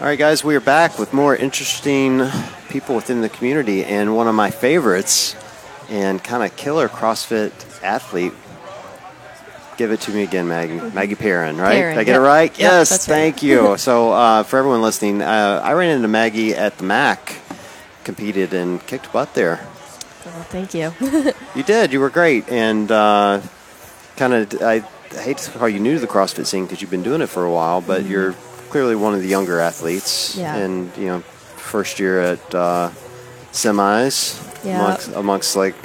[0.00, 2.22] All right, guys, we are back with more interesting
[2.68, 5.34] people within the community, and one of my favorites
[5.88, 7.50] and kind of killer CrossFit
[7.82, 8.32] athlete.
[9.76, 10.78] Give it to me again, Maggie.
[10.94, 11.72] Maggie Perrin, right?
[11.72, 12.20] Perrin, Did I get yep.
[12.20, 12.50] it right?
[12.52, 13.14] Yep, yes, that's right.
[13.16, 13.76] thank you.
[13.78, 17.34] so, uh, for everyone listening, uh, I ran into Maggie at the MAC,
[18.04, 19.58] competed and kicked butt there.
[19.64, 20.92] Oh, thank you.
[21.56, 21.92] You did.
[21.92, 23.40] You were great, and uh,
[24.14, 24.62] kind of.
[24.62, 24.78] I
[25.10, 27.44] hate to call you new to the CrossFit scene because you've been doing it for
[27.44, 28.36] a while, but you're
[28.70, 30.36] clearly one of the younger athletes.
[30.36, 30.54] Yeah.
[30.56, 32.90] And you know, first year at uh,
[33.52, 34.80] semis, Yeah.
[34.84, 35.76] amongst, amongst like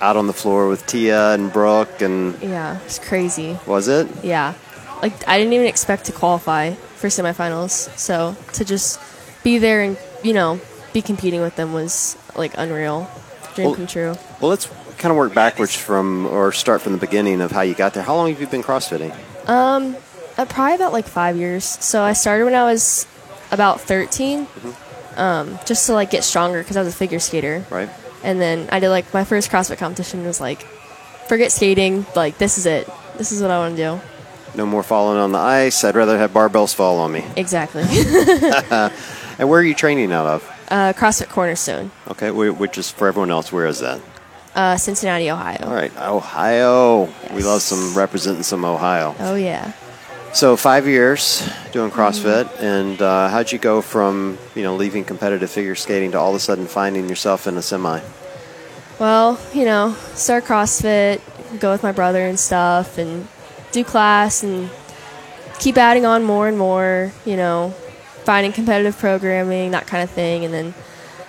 [0.00, 3.58] out on the floor with Tia and Brooke, and yeah, it's crazy.
[3.66, 4.06] was it?
[4.22, 4.54] Yeah.
[5.02, 7.96] Like I didn't even expect to qualify for semifinals.
[7.98, 8.98] So to just
[9.42, 10.60] be there and, you know,
[10.92, 13.10] be competing with them was like unreal.
[13.54, 14.14] Dream Well- come true.
[14.40, 17.74] Well, let's kind of work backwards from or start from the beginning of how you
[17.74, 18.02] got there.
[18.02, 19.12] How long have you been CrossFitting?
[20.36, 21.64] Uh, probably about like five years.
[21.64, 23.06] So I started when I was
[23.50, 25.20] about 13, Mm-hmm.
[25.20, 27.64] um, just to like get stronger because I was a figure skater.
[27.70, 27.88] Right.
[28.24, 30.62] And then I did like my first CrossFit competition was like,
[31.28, 32.04] forget skating.
[32.16, 32.88] Like this is it.
[33.18, 34.00] This is what I want to do.
[34.56, 35.84] No more falling on the ice.
[35.84, 37.24] I'd rather have barbells fall on me.
[37.36, 37.84] Exactly.
[39.36, 40.50] And where are you training out of?
[40.70, 43.50] uh, CrossFit Cornerstone, Okay, which is for everyone else.
[43.52, 44.00] Where is that?
[44.54, 45.58] uh, Cincinnati, Ohio.
[45.66, 47.08] All right, Ohio.
[47.34, 49.14] We love some representing some Ohio.
[49.18, 49.72] Oh yeah.
[50.34, 55.48] So five years doing CrossFit, and uh, how'd you go from you know leaving competitive
[55.48, 58.00] figure skating to all of a sudden finding yourself in a semi?
[58.98, 61.20] Well, you know, start CrossFit,
[61.60, 63.28] go with my brother and stuff, and
[63.70, 64.70] do class and
[65.60, 67.70] keep adding on more and more, you know,
[68.24, 70.44] finding competitive programming, that kind of thing.
[70.44, 70.74] And then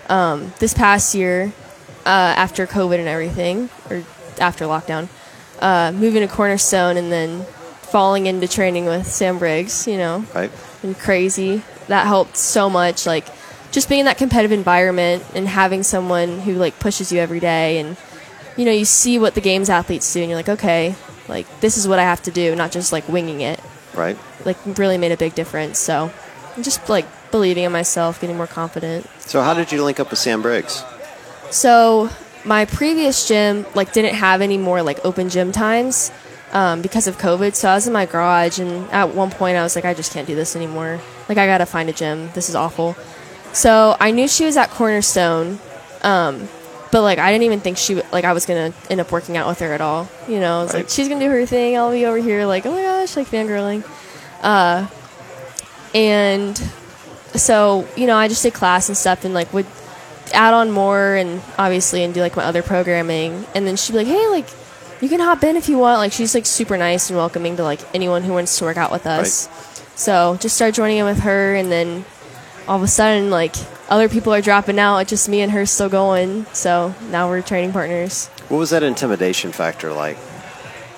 [0.10, 1.54] um, this past year,
[2.08, 4.02] uh, after COVID and everything, or
[4.40, 5.10] after lockdown,
[5.60, 7.46] uh, moving to Cornerstone and then
[7.86, 10.52] falling into training with Sam Briggs, you know, Right.
[10.82, 11.62] been crazy.
[11.88, 13.06] That helped so much.
[13.06, 13.26] Like
[13.72, 17.78] just being in that competitive environment and having someone who like pushes you every day
[17.80, 17.98] and
[18.58, 20.96] you know, you see what the games athletes do and you're like, okay,
[21.28, 23.60] like this is what I have to do, not just like winging it.
[23.94, 24.18] Right.
[24.46, 25.78] Like really made a big difference.
[25.78, 26.12] So
[26.62, 29.10] just like believing in myself, getting more confident.
[29.20, 30.84] So how did you link up with Sam Briggs?
[31.52, 32.10] So
[32.46, 36.12] my previous gym like didn't have any more like open gym times
[36.56, 37.54] um, because of COVID.
[37.54, 40.12] So I was in my garage, and at one point I was like, I just
[40.14, 41.00] can't do this anymore.
[41.30, 42.30] Like I gotta find a gym.
[42.34, 42.96] This is awful.
[43.54, 45.60] So I knew she was at Cornerstone,
[46.02, 46.48] um,
[46.92, 49.38] but like I didn't even think she w- like I was gonna end up working
[49.38, 50.08] out with her at all.
[50.28, 50.80] You know, I was Right.
[50.84, 51.78] like, she's gonna do her thing.
[51.78, 53.84] I'll be over here like, oh my gosh, like fangirling.
[54.42, 54.88] Uh,
[55.94, 56.58] and
[57.34, 59.66] so you know, I just did class and stuff, and like would
[60.34, 64.00] add on more and obviously and do like my other programming and then she'd be
[64.00, 64.48] like hey like
[65.02, 67.64] you can hop in if you want like she's like super nice and welcoming to
[67.64, 69.50] like anyone who wants to work out with us
[69.96, 72.06] so just start joining in with her and then
[72.68, 73.56] all of a sudden like
[73.90, 77.42] other people are dropping out it's just me and her still going so now we're
[77.42, 80.18] training partners What was that intimidation factor like?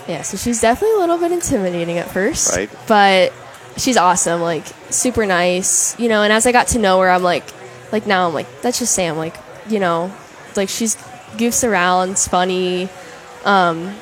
[0.08, 2.70] yeah so she's definitely a little bit intimidating at first Right.
[2.88, 3.34] but
[3.78, 7.24] she's awesome like super nice you know and as i got to know her i'm
[7.24, 7.44] like
[7.92, 9.36] like now i'm like that's just sam like
[9.70, 10.12] you know
[10.56, 10.96] like she's
[11.36, 12.88] goofs around it's funny
[13.46, 13.94] um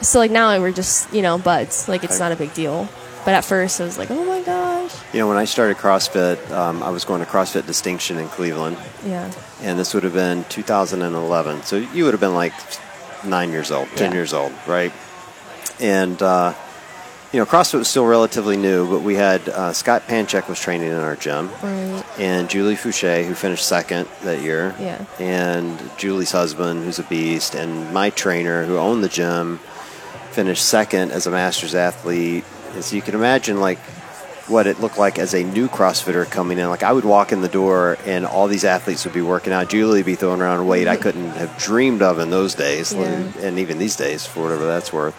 [0.00, 2.88] so like now we're just you know buds like it's not a big deal
[3.24, 6.50] but at first i was like oh my gosh You know, when I started CrossFit,
[6.50, 9.30] um, I was going to CrossFit Distinction in Cleveland, yeah
[9.62, 11.62] and this would have been 2011.
[11.62, 12.52] So you would have been like
[13.24, 14.16] nine years old, ten Yeah.
[14.18, 14.92] years old, right?
[15.80, 16.54] And uh,
[17.32, 20.88] you know, CrossFit was still relatively new, but we had uh, Scott Panchik was training
[20.88, 25.02] in our gym, right and Julie Foucher, who finished second that year, Yeah.
[25.18, 29.58] and Julie's husband, who's a beast, and my trainer, who owned the gym,
[30.32, 32.44] finished second as a masters athlete.
[32.74, 33.78] And so you can imagine, like,
[34.48, 36.68] what it looked like as a new CrossFitter coming in.
[36.68, 39.70] Like, I would walk in the door, and all these athletes would be working out.
[39.70, 43.06] Julie would be throwing around weight I couldn't have dreamed of in those days, Yeah.
[43.40, 45.14] and even these days, for whatever that's worth.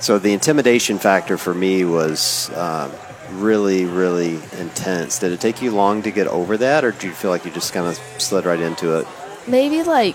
[0.00, 2.90] So the intimidation factor for me was uh,
[3.32, 5.18] really, really intense.
[5.18, 7.50] Did it take you long to get over that, or do you feel like you
[7.50, 9.06] just kind of slid right into it?
[9.46, 10.14] maybe like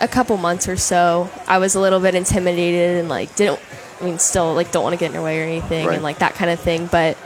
[0.00, 3.58] a couple months or so i was a little bit intimidated and like didn't
[4.00, 5.94] i mean still like don't want to get in her way or anything Right.
[5.94, 7.18] and like that kind of thing but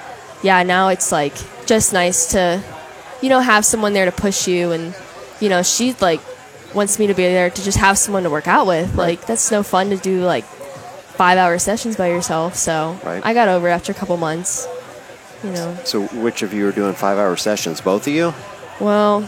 [0.43, 1.35] yeah now it's like
[1.67, 2.63] just nice to
[3.21, 4.95] you know have someone there to push you and
[5.39, 6.21] you know she like
[6.75, 9.51] wants me to be there to just have someone to work out with like that's
[9.51, 10.47] no fun to do like
[11.19, 13.20] five hour sessions by yourself so Right.
[13.25, 14.67] i got over after a couple months
[15.44, 17.81] you know So, which of you are doing five-hour sessions?
[17.81, 18.35] Both of you?
[18.81, 19.20] Well,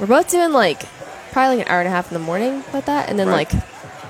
[0.00, 0.82] we're both doing like
[1.30, 3.52] probably like an hour and a half in the morning about that, and then Right.
[3.52, 3.62] like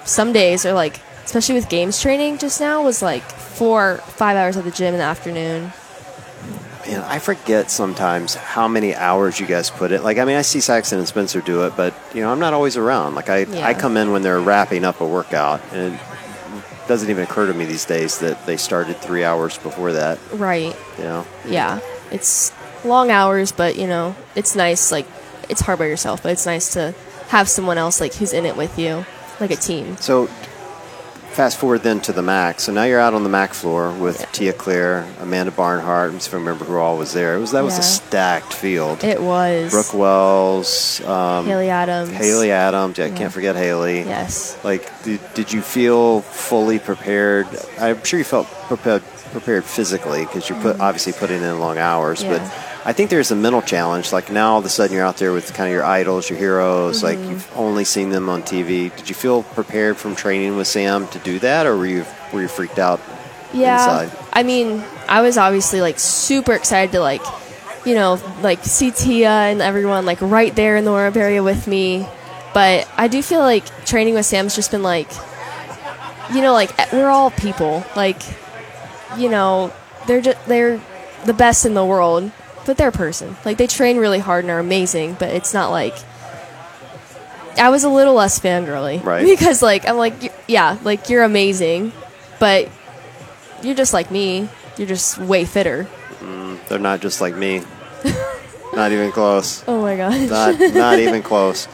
[0.07, 4.57] some days are like, especially with games training just now was like four five hours
[4.57, 5.73] at the gym in the afternoon.
[6.89, 10.03] man, I forget sometimes how many hours you guys put it.
[10.03, 12.55] Like, I mean, I see Saxon and Spencer do it, but you know, I'm not
[12.55, 13.15] always around.
[13.15, 13.67] Like, I Yeah.
[13.67, 15.99] I come in when they're wrapping up a workout, and
[16.91, 20.19] doesn't even occur to me these days that they started three hours before that.
[20.33, 20.75] Right.
[20.99, 21.79] You know, Yeah.
[22.11, 22.53] It's
[22.85, 24.91] long hours, but you know, it's nice.
[24.91, 25.07] Like,
[25.49, 26.93] it's hard by yourself, but it's nice to
[27.29, 29.07] have someone else like who's in it with you,
[29.39, 29.97] like a team.
[29.99, 30.29] so.
[31.33, 32.61] Fast forward then to the MAC.
[32.61, 36.11] So now you're out on the MAC floor with Tia Clair, Amanda Barnhart.
[36.11, 37.37] I'm just remember who all was there.
[37.37, 39.03] It was that was a stacked field.
[39.05, 42.11] It was Brooke Wells, um, Haley Adams.
[42.11, 42.99] Haley Adams.
[42.99, 43.17] Yeah, I Yeah.
[43.17, 44.01] can't forget Haley.
[44.03, 44.59] Yes.
[44.65, 47.47] Like, did, did you feel fully prepared?
[47.79, 52.23] I'm sure you felt prepared, prepared physically because you're put, obviously putting in long hours.
[52.25, 52.45] But Mm-hmm.
[52.45, 52.67] Yeah.
[52.85, 54.11] I think there's a mental challenge.
[54.13, 56.39] Like now, all of a sudden, you're out there with kind of your idols, your
[56.39, 57.03] heroes.
[57.03, 57.31] Like Mm-hmm.
[57.31, 58.95] you've only seen them on TV.
[58.97, 62.41] Did you feel prepared from training with Sam to do that, or were you were
[62.43, 63.01] you freaked out
[63.53, 63.75] Yeah.
[63.77, 64.19] inside?
[64.33, 67.21] I mean, I was obviously like super excited to like,
[67.85, 71.67] you know, like see Tia and everyone like right there in the warm area with
[71.67, 72.07] me.
[72.55, 75.09] But I do feel like training with Sam's just been like,
[76.33, 77.85] you know, like we're all people.
[77.95, 78.23] Like,
[79.19, 79.73] you know,
[80.07, 80.81] they're just they're
[81.27, 82.31] the best in the world,
[82.67, 83.37] but they're a person.
[83.45, 85.95] Like they train really hard and are amazing, but it's not like.
[87.59, 89.25] I was a little less fangirly, Right.
[89.39, 90.15] Because like I'm like,
[90.49, 91.93] yeah, like you're amazing,
[92.39, 92.69] but
[93.63, 94.49] you're just like me.
[94.77, 95.87] You're just way fitter.
[96.21, 97.63] Mm, they're not just like me.
[98.73, 99.65] not even close.
[99.69, 100.29] Oh my gosh.
[100.31, 101.69] not not even close.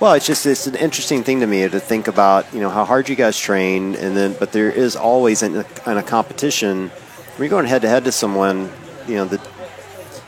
[0.00, 2.84] Well, it's just it's an interesting thing to me to think about, you know, how
[2.84, 6.88] hard you guys train, and then but there is always in a, in a competition
[6.88, 8.68] when you're going head to head to someone,
[9.06, 9.40] you know, the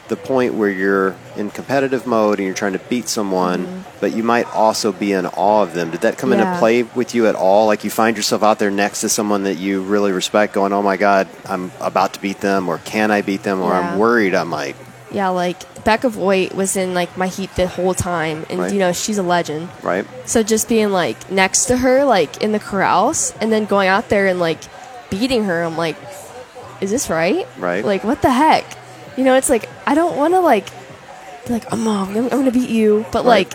[0.08, 4.22] the point where you're in competitive mode and you're trying to beat someone, but you
[4.22, 5.90] might also be in awe of them.
[5.90, 6.58] Did that come into Mm-hmm.
[6.58, 7.66] Play with you at all?
[7.66, 10.82] Like you find yourself out there next to someone that you really respect, going, "Oh
[10.82, 13.80] my God, I'm about to beat them," or "Can I beat them?" or Yeah.
[13.92, 14.76] "I'm worried I might."
[15.10, 18.72] yeah, like Becca Voigt was in like my heat the whole time, and Right.
[18.72, 19.68] you know she's a legend.
[19.82, 20.04] Right?
[20.26, 24.08] So just being like next to her, like in the corrals, and then going out
[24.10, 24.58] there and like
[25.10, 25.96] beating her, I'm like,
[26.80, 27.46] is this right?
[27.58, 27.84] Right.
[27.84, 28.64] Like what the heck?
[29.16, 30.66] You know, it's like I don't want to like
[31.46, 33.48] be like, oh mom, I'm, I'm gonna beat you, but Right.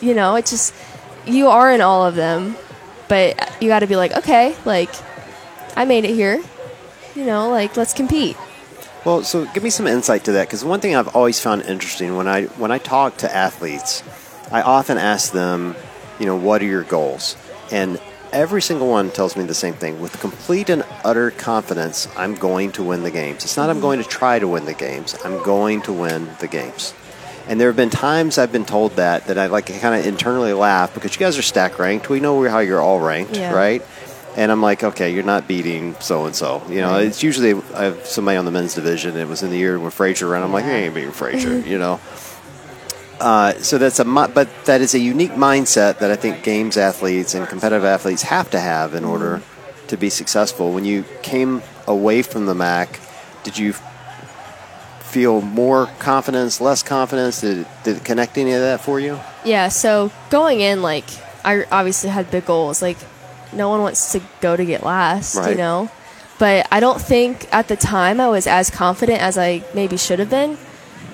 [0.00, 0.74] you know, it's just
[1.26, 2.56] you are in all of them,
[3.08, 4.90] but you got to be like, okay, like
[5.76, 6.42] I made it here.
[7.14, 8.36] You know, like let's compete.
[9.04, 12.16] Well, so give me some insight to that because one thing I've always found interesting
[12.16, 14.02] when I when I talk to athletes,
[14.52, 15.76] I often ask them,
[16.18, 17.36] you know, what are your goals?
[17.70, 18.00] And
[18.32, 20.00] every single one tells me the same thing.
[20.00, 23.44] With complete and utter confidence, I'm going to win the games.
[23.44, 25.16] It's not I'm going to try to win the games.
[25.24, 26.94] I'm going to win the games.
[27.48, 30.52] And there have been times I've been told that that I like kind of internally
[30.52, 32.10] laugh because you guys are stack ranked.
[32.10, 33.52] We know how you're all ranked, Yeah.
[33.54, 33.82] right?
[34.36, 36.62] And I'm like, okay, you're not beating so and so.
[36.68, 37.06] You know, Right.
[37.06, 39.16] it's usually I have somebody on the men's division.
[39.16, 40.42] It was in the year when Fraser ran.
[40.42, 40.72] I'm like, Yeah.
[40.72, 41.58] I ain't beating Fraser.
[41.66, 41.98] you know.
[43.20, 47.34] Uh, so that's a but that is a unique mindset that I think games athletes
[47.34, 49.42] and competitive athletes have to have in order
[49.88, 50.72] to be successful.
[50.72, 53.00] When you came away from the MAC,
[53.42, 53.74] did you
[55.00, 57.40] feel more confidence, less confidence?
[57.40, 59.18] Did it, did it connect any of that for you?
[59.44, 61.04] Yeah, so going in, like,
[61.44, 62.82] I obviously had big goals.
[62.82, 62.98] Like,
[63.52, 65.90] no one wants to go to get last, you know?
[66.38, 70.18] But I don't think at the time I was as confident as I maybe should
[70.18, 70.58] have been.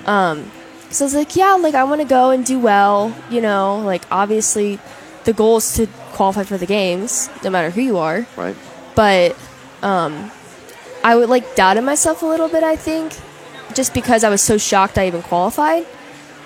[0.05, 0.51] Um,
[0.95, 3.79] so I was like, yeah, like, I want to go and do well, you know?
[3.79, 4.79] Like, obviously,
[5.25, 8.25] the goal is to qualify for the games, no matter who you are.
[8.35, 8.55] Right.
[8.95, 9.37] But
[9.81, 10.31] um,
[11.03, 13.13] I would, like, doubted myself a little bit, I think,
[13.73, 15.85] just because I was so shocked I even qualified,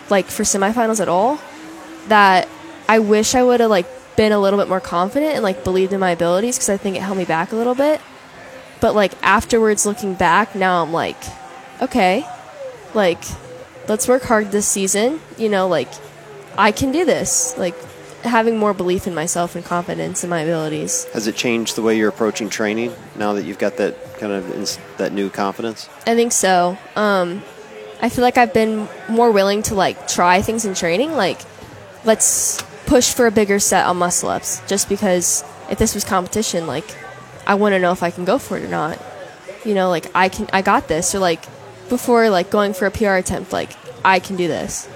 [0.10, 1.40] like, for semifinals at all
[2.08, 2.48] that
[2.90, 3.86] I wish I would have like
[4.18, 6.98] been a little bit more confident and like believed in my abilities because I think
[6.98, 8.02] it held me back a little bit.
[8.82, 11.18] But like afterwards, looking back, now I'm like,
[11.82, 12.26] okay,
[12.94, 13.24] like
[13.90, 15.20] let's work hard this season.
[15.38, 15.90] You know, like
[16.58, 17.58] I can do this.
[17.58, 17.76] Like
[18.24, 21.06] having more belief in myself and confidence in my abilities.
[21.14, 24.50] Has it changed the way you're approaching training now that you've got that kind of
[24.52, 25.90] ins- that new confidence?
[26.06, 26.78] I think so.
[26.96, 27.42] Um,
[28.02, 31.14] I feel like I've been more willing to like try things in training.
[31.14, 31.42] Like,
[32.06, 36.68] let's push for a bigger set on muscle ups, just because if this was competition,
[36.68, 36.96] like,
[37.46, 39.02] I want to know if I can go for it or not.
[39.66, 41.14] You know, like I can, I got this.
[41.14, 41.44] Or like
[41.90, 43.72] before, like going for a PR attempt, like
[44.04, 44.88] I can do this.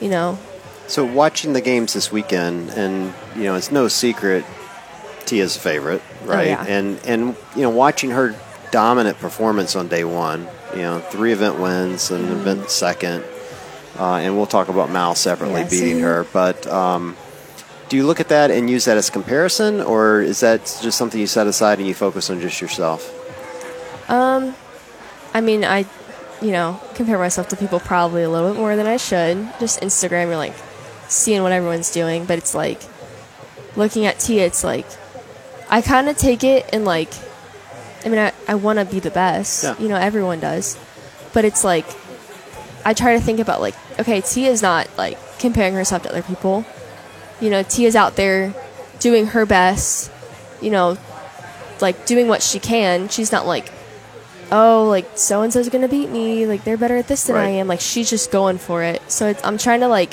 [0.00, 0.38] You know,
[0.86, 4.44] So watching the games this weekend, and you know, it's no secret
[5.26, 6.48] Tia's favorite, right?
[6.48, 6.64] yeah.
[6.66, 8.34] And and you know, watching her
[8.70, 12.40] dominant performance on day one, you know, three event wins and Mm-hmm.
[12.40, 13.24] event second,
[13.98, 15.70] uh, and we'll talk about Mal separately Yes.
[15.70, 16.24] beating her.
[16.32, 17.16] But um,
[17.88, 21.18] do you look at that and use that as comparison, or is that just something
[21.20, 23.02] you set aside and you focus on just yourself?
[24.08, 24.54] Um,
[25.34, 25.84] I mean, I
[26.40, 29.48] you know, compare myself to people probably a little bit more than I should.
[29.58, 30.54] Just Instagram, you're like
[31.08, 32.80] seeing what everyone's doing, but it's like
[33.76, 34.86] looking at Tia, it's like
[35.70, 37.10] I kind of take it and like,
[38.04, 39.64] I mean, I, I want to be the best.
[39.64, 39.78] Yeah.
[39.78, 40.78] You know, everyone does.
[41.34, 41.86] But it's like,
[42.84, 46.64] I try to think about like, okay, Tia's not like comparing herself to other people.
[47.40, 48.54] You know, Tia's out there
[48.98, 50.10] doing her best,
[50.60, 50.96] you know,
[51.80, 53.08] like doing what she can.
[53.08, 53.70] She's not like,
[54.52, 56.46] oh, like so and so's gonna beat me.
[56.46, 57.66] Like they're better at this than I am.
[57.68, 59.00] Like she's just going for it.
[59.10, 60.12] So it's, I'm trying to like,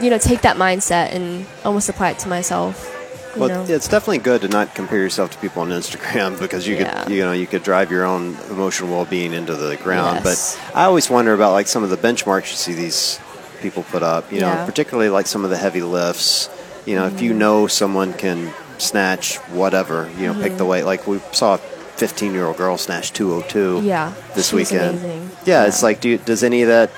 [0.00, 2.94] you know, take that mindset and almost apply it to myself.
[3.36, 3.74] Well, know?
[3.74, 7.04] it's definitely good to not compare yourself to people on Instagram because you Yeah.
[7.04, 10.22] could, you know, you could drive your own emotional well-being into the ground.
[10.24, 10.56] Yes.
[10.56, 13.20] But I always wonder about like some of the benchmarks you see these
[13.60, 14.32] people put up.
[14.32, 14.56] You know, Yeah.
[14.56, 14.66] Mm-hmm.
[14.66, 16.48] particularly like some of the heavy lifts.
[16.86, 20.84] You know, if you know someone can snatch whatever, you know, pick the weight.
[20.84, 21.58] Like we saw
[22.00, 23.82] a 15-year-old girl snatch 202.
[23.86, 24.98] Yeah, this weekend.
[24.98, 25.30] amazing.
[25.44, 25.66] Yeah, Yeah.
[25.66, 26.90] it's like, do you, does any of that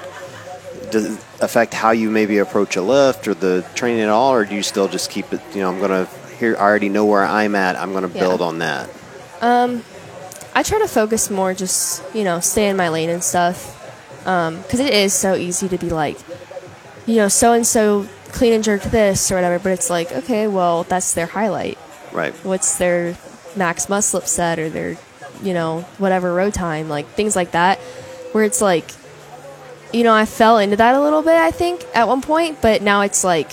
[0.90, 1.06] does
[1.40, 4.62] affect how you maybe approach a lift or the training at all, or do you
[4.62, 5.40] still just keep it?
[5.54, 6.56] You know, I'm gonna here.
[6.56, 7.76] I already know where I'm at.
[7.76, 8.20] I'm gonna Yeah.
[8.20, 8.88] build on that.
[9.40, 9.84] Um,
[10.54, 13.76] I try to focus more, just you know, stay in my lane and stuff,
[14.26, 16.18] um, because it is so easy to be like,
[17.06, 19.60] you know, so and so clean and jerk this or whatever.
[19.60, 21.78] But it's like, okay, well, that's their highlight.
[22.12, 22.34] Right.
[22.42, 23.14] What's their
[23.56, 24.96] max muscle up set or their,
[25.42, 27.78] you know, whatever row time, like things like that,
[28.32, 28.84] where it's like,
[29.92, 32.80] you know, I fell into that a little bit, I think, at one point, but
[32.82, 33.50] now it's like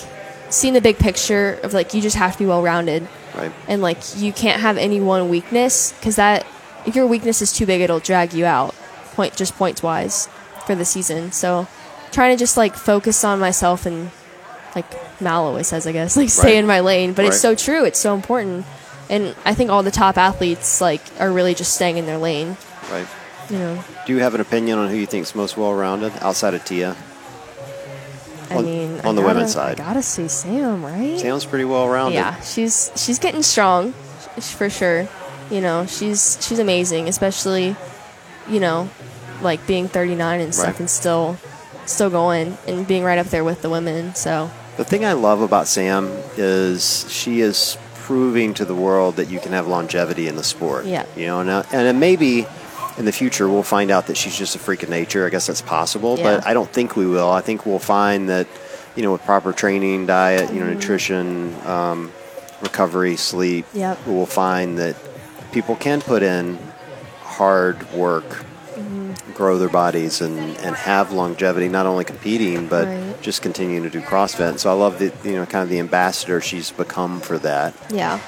[0.50, 3.51] seeing the big picture of like you just have to be well rounded Right.
[3.68, 6.46] and like you can't have any one weakness because that
[6.86, 8.74] if your weakness is too big it'll drag you out
[9.13, 10.27] point just points wise
[10.66, 11.68] for the season so
[12.12, 14.10] trying to just like focus on myself and
[14.74, 14.86] like
[15.22, 16.56] mal always says i guess like stay Right.
[16.56, 18.66] in my lane but it's so true it's so important
[19.10, 22.58] and i think all the top athletes like are really just staying in their lane
[22.92, 23.08] Right.
[23.50, 26.64] you know Do you have an opinion on who you think's most well-rounded outside of
[26.66, 26.96] Tia?
[28.50, 29.82] i On- mean on I the women's gotta- side.
[29.82, 32.16] i gotta say sam right Sounds pretty well-rounded.
[32.16, 33.92] Yeah, she's she's getting strong,
[34.40, 35.08] for sure.
[35.52, 37.76] You know, she's she's amazing, especially,
[38.48, 38.90] you know,
[39.42, 40.80] like being 39 and stuff Right.
[40.80, 41.38] and still
[41.86, 44.14] still going and being right up there with the women.
[44.16, 49.30] So The thing I love about Sam is she is proving to the world that
[49.30, 50.86] you can have longevity in the sport.
[50.86, 51.06] Yeah.
[51.18, 52.48] You know, and, uh, and maybe
[52.98, 55.28] in the future we'll find out that she's just a freak of nature.
[55.28, 57.30] I guess that's possible, but I don't think we will.
[57.30, 58.48] I think we'll find that,
[58.96, 62.14] you know, with proper training, diet, you know, nutrition, um,
[62.62, 64.00] recovery, sleep, Yep.
[64.08, 64.96] we'll find that
[65.52, 66.58] people can put in
[67.22, 68.46] hard work
[68.78, 69.34] Mm-hmm.
[69.34, 73.07] grow their bodies and, and have longevity, not only competing but Right.
[73.21, 74.50] Just continuing to do CrossFit.
[74.50, 77.74] And so I love the you know kind of the ambassador she's become for that.
[77.91, 78.19] yeah,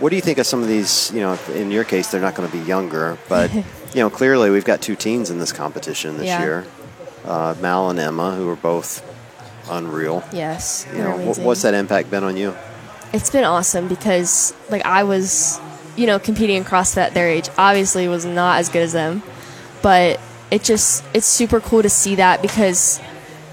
[0.00, 1.10] What do you think of some of these?
[1.12, 3.64] You know, in your case, they're not going to be younger, but you
[3.96, 6.42] know, clearly we've got two teens in this competition this Yeah.
[6.42, 6.64] year,
[7.24, 9.02] uh, Mal and Emma, who are both
[9.70, 10.22] unreal.
[10.32, 11.44] yes, You know, amazing.
[11.44, 12.54] what's that impact been on you?
[13.12, 15.60] It's been awesome because like I was,
[15.96, 17.48] you know, competing in CrossFit at their age.
[17.56, 19.22] Obviously, was not as good as them,
[19.82, 20.18] but
[20.50, 23.00] it just it's super cool to see that because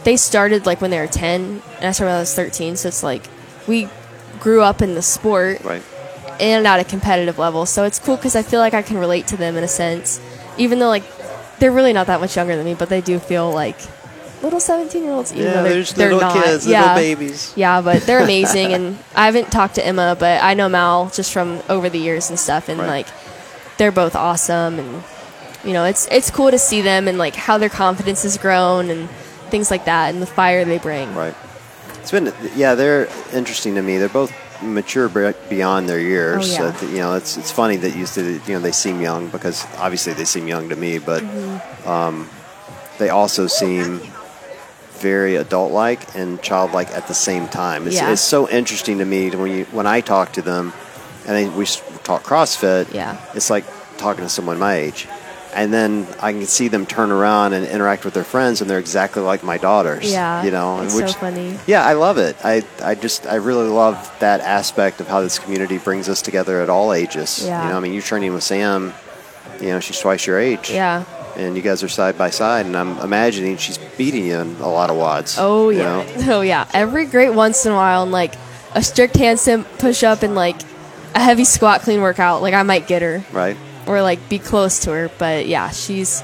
[0.04, 2.76] they started like when they were 10 and I started when I was 13.
[2.76, 3.24] So it's like
[3.68, 3.88] we
[4.40, 5.84] grew up in the sport Right.
[6.40, 7.66] and at a competitive level.
[7.66, 10.20] So it's cool because I feel like I can relate to them in a sense,
[10.58, 11.04] even though like
[11.60, 13.78] they're really not that much younger than me, but they do feel like
[14.42, 15.32] little 17 year olds.
[15.32, 16.44] Even Yeah, though they're, they're little not.
[16.44, 16.80] kids, yeah.
[16.82, 17.54] little babies.
[17.56, 21.32] Yeah, but they're amazing, and I haven't talked to Emma, but I know Mal just
[21.32, 22.88] from over the years and stuff, and Right.
[23.06, 23.08] like
[23.78, 25.04] they're both awesome, and
[25.64, 28.90] you know it's it's cool to see them and like how their confidence has grown
[28.90, 29.08] and
[29.52, 31.14] things like that, and the fire they bring.
[31.14, 31.36] Right.
[32.00, 33.98] It's been yeah, they're interesting to me.
[33.98, 34.32] They're both
[34.64, 35.10] mature
[35.50, 36.58] beyond their years.
[36.58, 36.74] Oh, yeah.
[36.74, 39.66] So, you know, it's it's funny that you said you know they seem young because
[39.78, 41.90] obviously they seem young to me, but Mm-hmm.
[41.90, 42.30] um,
[42.98, 44.00] they also seem
[45.00, 47.88] very adult-like and childlike at the same time.
[47.88, 48.12] It's, Yeah.
[48.12, 50.74] it's so interesting to me when you when I talk to them,
[51.28, 51.66] and they, we
[52.04, 52.94] talk CrossFit.
[52.94, 53.18] Yeah.
[53.34, 53.66] it's like
[53.98, 55.08] talking to someone my age.
[55.54, 58.80] And then I can see them turn around and interact with their friends, and they're
[58.80, 60.10] exactly like my daughters.
[60.12, 61.58] Yeah, you know, it's so funny.
[61.68, 62.36] yeah, I love it.
[62.44, 66.62] I, I just I really love that aspect of how this community brings us together
[66.62, 67.46] at all ages.
[67.46, 67.64] Yeah.
[67.64, 68.94] You know, I mean, you're training with Sam.
[69.60, 70.72] You know, she's twice your age.
[70.72, 71.04] Yeah.
[71.36, 74.68] And you guys are side by side, and I'm imagining she's beating you in a
[74.70, 75.36] lot of WODs.
[75.40, 75.84] Oh you yeah.
[75.84, 76.06] know?
[76.38, 76.68] Oh yeah.
[76.74, 78.34] Every great once in a while, and like
[78.74, 80.56] a strict handstand push up and like
[81.14, 83.58] a heavy squat clean workout, like I might get her Right.
[83.88, 85.12] Or like be close to her.
[85.18, 86.24] But yeah, she's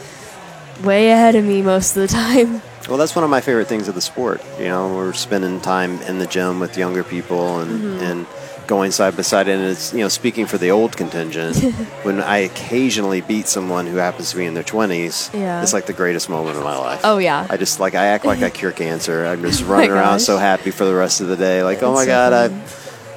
[0.83, 2.61] way ahead of me most of the time.
[2.87, 4.41] Well, that's one of my favorite things of the sport.
[4.57, 8.03] You know, we're spending time in the gym with younger people and Mm-hmm.
[8.03, 8.25] and
[8.65, 11.57] going side by side, and it's you know speaking for the old contingent.
[12.03, 15.61] when I occasionally beat someone who happens to be in their twenties, Yeah.
[15.61, 17.01] it's like the greatest moment of my life.
[17.03, 17.45] Oh, yeah.
[17.49, 19.25] I just like I act like I cure cancer.
[19.25, 21.63] I'm just Oh running around so happy for the rest of the day.
[21.63, 22.31] Like, oh my so god.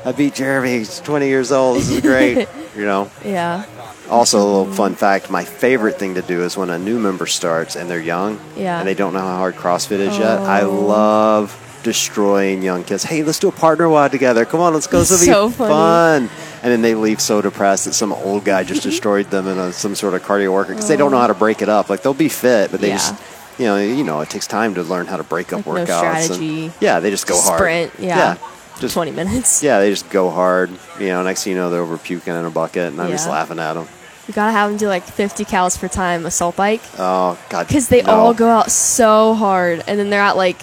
[0.04, 0.78] I I beat Jeremy.
[0.78, 1.76] He's 20 years old.
[1.76, 2.48] This is great.
[2.74, 3.08] you know.
[3.24, 3.66] Yeah.
[4.10, 7.26] Also, a little fun fact: my favorite thing to do is when a new member
[7.26, 8.78] starts and they're young, Yeah.
[8.80, 10.40] and they don't know how hard CrossFit is yet.
[10.40, 10.70] I Oh.
[10.74, 13.04] love destroying young kids.
[13.04, 14.44] Hey, let's do a partner WOD together.
[14.44, 14.98] Come on, let's go.
[15.00, 15.70] This will So be funny.
[15.72, 16.30] fun.
[16.62, 19.72] And then they leave so depressed that some old guy just destroyed them in a,
[19.72, 21.38] some sort of cardio workout because they don't know how to oh.
[21.38, 21.88] break it up.
[21.88, 22.96] Like they'll be fit, but they Yeah.
[22.96, 23.14] just.
[23.58, 25.94] You know, you know, it takes time to learn how to break up Like, no
[25.94, 26.02] workouts.
[26.14, 26.72] and- strategy.
[26.80, 27.58] yeah, they just go hard.
[27.58, 28.16] Sprint, yeah.
[28.16, 28.34] yeah,
[28.80, 29.62] just 20 minutes.
[29.62, 30.70] yeah, they just go hard.
[30.98, 33.28] You know, next thing you know, they're over puking in a bucket, and I'm just
[33.28, 33.86] laughing at them.
[34.30, 37.88] You gotta have them do like 50 cals per time assault bike Oh God, because
[37.88, 38.12] they no.
[38.12, 40.62] all go out so hard and then they're at like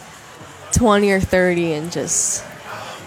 [0.72, 2.46] 20 or 30 and just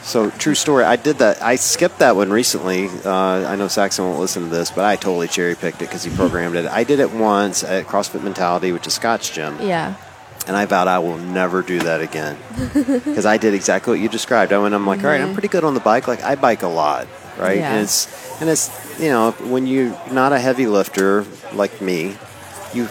[0.02, 0.84] So true story.
[0.84, 1.40] I did that.
[1.42, 2.88] I skipped that one recently.
[3.06, 6.04] Uh, I know Saxon won't listen to this, but I totally cherry picked it because
[6.04, 6.66] he programmed it.
[6.66, 9.94] I did it once at CrossFit Mentality, which is Scott's gym, yeah.
[10.46, 12.36] and I vowed I will never do that again
[12.74, 14.52] because I did exactly what you described.
[14.52, 16.06] I went, I'm like, all right, I'm pretty good on the bike.
[16.06, 17.06] Like I bike a lot,
[17.40, 17.58] right?
[17.58, 17.72] Yeah.
[17.74, 18.70] And it's and it's
[19.00, 22.16] you know when you're not a heavy lifter like me,
[22.74, 22.88] you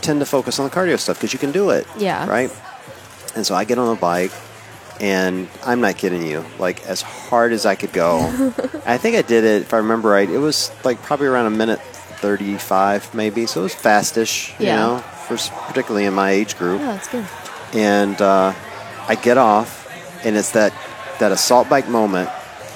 [0.00, 1.86] tend to focus on the cardio stuff because you can do it.
[1.96, 2.26] Yeah.
[2.28, 2.50] Right.
[3.36, 4.32] And so I get on a bike,
[5.00, 8.18] and I'm not kidding you, like as hard as I could go.
[8.86, 11.50] I think I did it, if I remember right, it was like probably around a
[11.56, 14.76] minute 35 maybe, so it was fastish, you Yeah.
[14.76, 15.36] know, for,
[15.66, 16.80] particularly in my age group.
[16.80, 17.26] Yeah, that's good.
[17.74, 18.52] And uh,
[19.08, 19.88] I get off,
[20.26, 20.72] and it's that,
[21.20, 22.28] that assault bike moment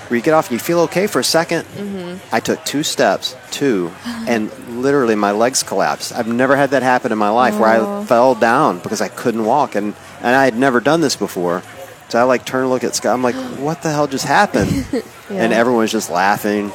[0.08, 2.34] where you get off and you feel okay for a 2nd Mm-hmm.
[2.34, 4.50] I took two steps, two, and
[4.82, 6.12] literally my legs collapsed.
[6.12, 8.04] I've never had that happen in my life where I Oh.
[8.04, 11.62] fell down because I couldn't walk, and, and I had never done this before.
[12.08, 13.14] So I like turn and look at Scott.
[13.14, 14.86] I'm like, what the hell just happened?
[15.28, 15.58] And Yeah.
[15.58, 16.70] everyone's just laughing.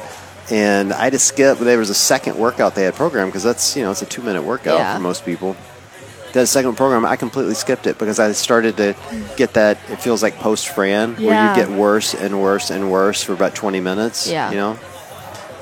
[0.50, 1.60] And I just skipped.
[1.60, 4.20] There was a second workout they had programmed because that's you know it's a two
[4.20, 4.94] minute workout Yeah.
[4.94, 5.56] for most people.
[6.32, 8.94] That second program, I completely skipped it because I started to
[9.36, 9.78] get that.
[9.90, 11.50] It feels like post Fran, where Yeah.
[11.54, 14.26] you get worse and worse and worse for about 20 minutes.
[14.28, 14.50] Yeah.
[14.50, 14.78] you know,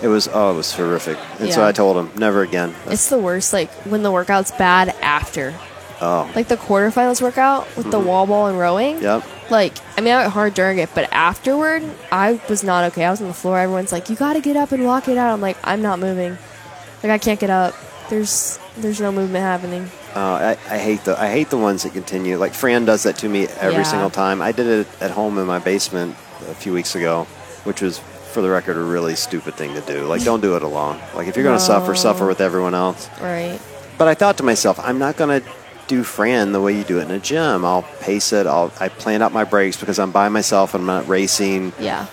[0.01, 1.19] it was oh, it was horrific.
[1.41, 1.67] And so Yeah.
[1.69, 2.75] I told him never again.
[2.87, 5.55] It's the worst, like when the workout's bad after.
[6.01, 9.03] oh, Like the quarterfinals workout with the wall ball and rowing.
[9.03, 9.25] yep.
[9.51, 13.05] Like, I mean, I went hard during it, but afterward, I was not okay.
[13.05, 13.59] I was on the floor.
[13.59, 15.99] Everyone's like, "You got to get up and walk it out." I'm like, "I'm not
[15.99, 16.39] moving.
[17.03, 17.75] Like, I can't get up.
[18.09, 21.93] There's, there's no movement happening." Uh, I, I hate the I hate the ones that
[21.93, 22.37] continue.
[22.37, 23.83] Like Fran does that to me every Yeah.
[23.85, 24.43] single time.
[24.43, 26.17] I did it at home in my basement
[26.49, 27.25] a few weeks ago,
[27.65, 27.99] which was,
[28.33, 30.05] for the record, a really stupid thing to do.
[30.07, 30.99] Like, don't do it alone.
[31.15, 33.09] Like, if you're going to suffer, suffer with everyone else.
[33.21, 33.61] Right.
[33.99, 35.49] But I thought to myself, I'm not going to
[35.87, 37.65] do Fran the way you do it in a gym.
[37.65, 38.47] I'll pace it.
[38.47, 40.75] I'll I plan out my breaks because I'm by myself.
[40.75, 41.73] and I'm not racing.
[41.79, 42.07] Yeah.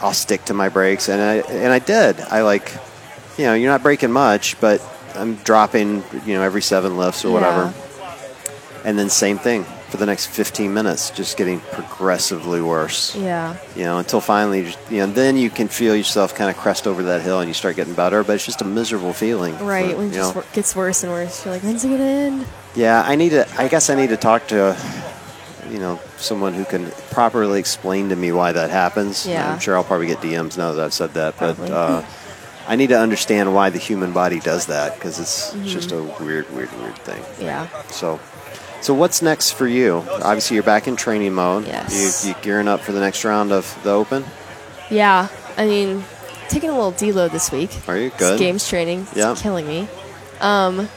[0.00, 2.20] I'll stick to my breaks, and I and I did.
[2.20, 2.72] I like,
[3.38, 4.80] you know, you're not breaking much, but
[5.14, 7.72] I'm dropping, you know, every seven lifts or whatever.
[8.84, 13.14] And then same thing for the next 15 minutes, just getting progressively worse.
[13.14, 13.56] Yeah.
[13.76, 17.02] You know, until finally, you know, then you can feel yourself kind of crest over
[17.04, 18.22] that hill, and you start getting better.
[18.24, 19.56] But it's just a miserable feeling.
[19.64, 19.92] Right.
[19.92, 20.44] for- when it just know.
[20.52, 23.46] gets worse and worse, you're like, "When's it gonna end?" Yeah, I need to.
[23.56, 24.76] I guess I need to talk to,
[25.70, 29.24] you know, someone who can properly explain to me why that happens.
[29.26, 29.50] Yeah.
[29.52, 31.68] I'm sure I'll probably get DMs now that I've said that, Probably.
[31.68, 32.02] but uh,
[32.66, 35.66] I need to understand why the human body does that because it's Mm-hmm.
[35.66, 37.22] just a weird, weird, weird thing.
[37.44, 37.68] Yeah.
[37.88, 38.18] So,
[38.80, 40.04] so what's next for you?
[40.22, 41.66] Obviously, you're back in training mode.
[41.66, 42.24] Yes.
[42.24, 44.24] You, you gearing up for the next round of the Open?
[44.90, 45.28] Yeah.
[45.56, 46.04] I mean,
[46.48, 47.70] taking a little deload this week.
[47.88, 48.38] Are you It's good?
[48.38, 49.02] games training.
[49.10, 49.34] It's Yeah.
[49.36, 49.88] killing me.
[50.40, 50.88] Um,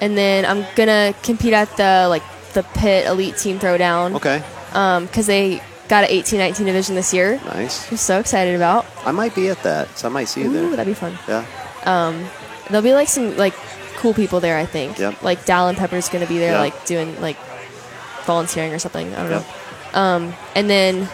[0.00, 2.22] and then I'm gonna compete at the like
[2.54, 4.14] the pit elite team throwdown.
[4.16, 7.38] Okay, Um, because they got an 18-19 division this year.
[7.44, 7.90] nice.
[7.90, 8.86] I'm so excited about.
[9.04, 10.70] I might be at that, so I might see you Ooh, there.
[10.70, 11.18] that'd be fun.
[11.28, 11.44] Yeah.
[11.84, 12.24] Um,
[12.68, 13.54] There'll be like some like
[13.96, 14.56] cool people there.
[14.56, 14.98] I think.
[14.98, 15.22] Yep.
[15.22, 16.60] Like Dallin Pepper's gonna be there, Yeah.
[16.60, 17.36] like doing like
[18.24, 19.12] volunteering or something.
[19.12, 19.46] I don't Yep.
[19.92, 20.00] know.
[20.00, 21.08] Um, and then,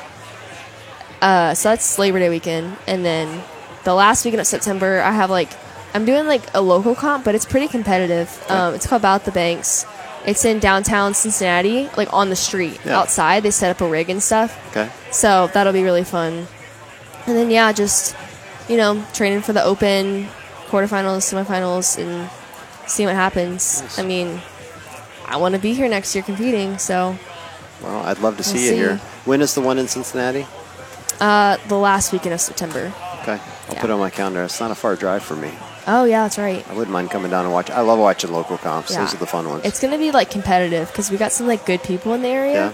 [1.23, 3.43] uh, so that's Labor Day weekend, and then
[3.85, 5.49] the last weekend of September, I have like
[5.95, 8.29] I'm doing like a local comp, but it's pretty competitive.
[8.51, 9.87] Um, it's called About the Banks.
[10.27, 12.99] It's in downtown Cincinnati, like on the street Yeah.
[12.99, 13.43] outside.
[13.45, 14.59] They set up a rig and stuff.
[14.71, 14.91] Okay.
[15.13, 16.49] So that'll be really fun.
[17.27, 18.15] And then yeah, just
[18.69, 20.29] you know, training for the open,
[20.69, 22.29] quarterfinals, semifinals, and
[22.89, 23.83] seeing what happens.
[23.83, 23.99] Nice.
[24.01, 24.41] I mean,
[25.29, 26.79] I want to be here next year competing.
[26.79, 27.17] So
[27.83, 28.77] Well, I'd love to see We'll you see.
[28.77, 29.01] here.
[29.25, 30.47] When is the one in Cincinnati?
[31.21, 32.93] uh, the last weekend of September.
[33.23, 33.39] Okay.
[33.69, 33.81] I'll Yeah.
[33.81, 34.43] put it on my calendar.
[34.45, 35.51] It's not a far drive for me.
[35.89, 36.69] Oh yeah, that's right.
[36.69, 37.71] I wouldn't mind coming down and watch.
[37.71, 38.91] I love watching local comps.
[38.93, 39.01] Yeah.
[39.01, 39.65] Those are the fun ones.
[39.65, 42.55] It's gonna be like competitive because we got some like good people in the area.
[42.55, 42.73] yeah.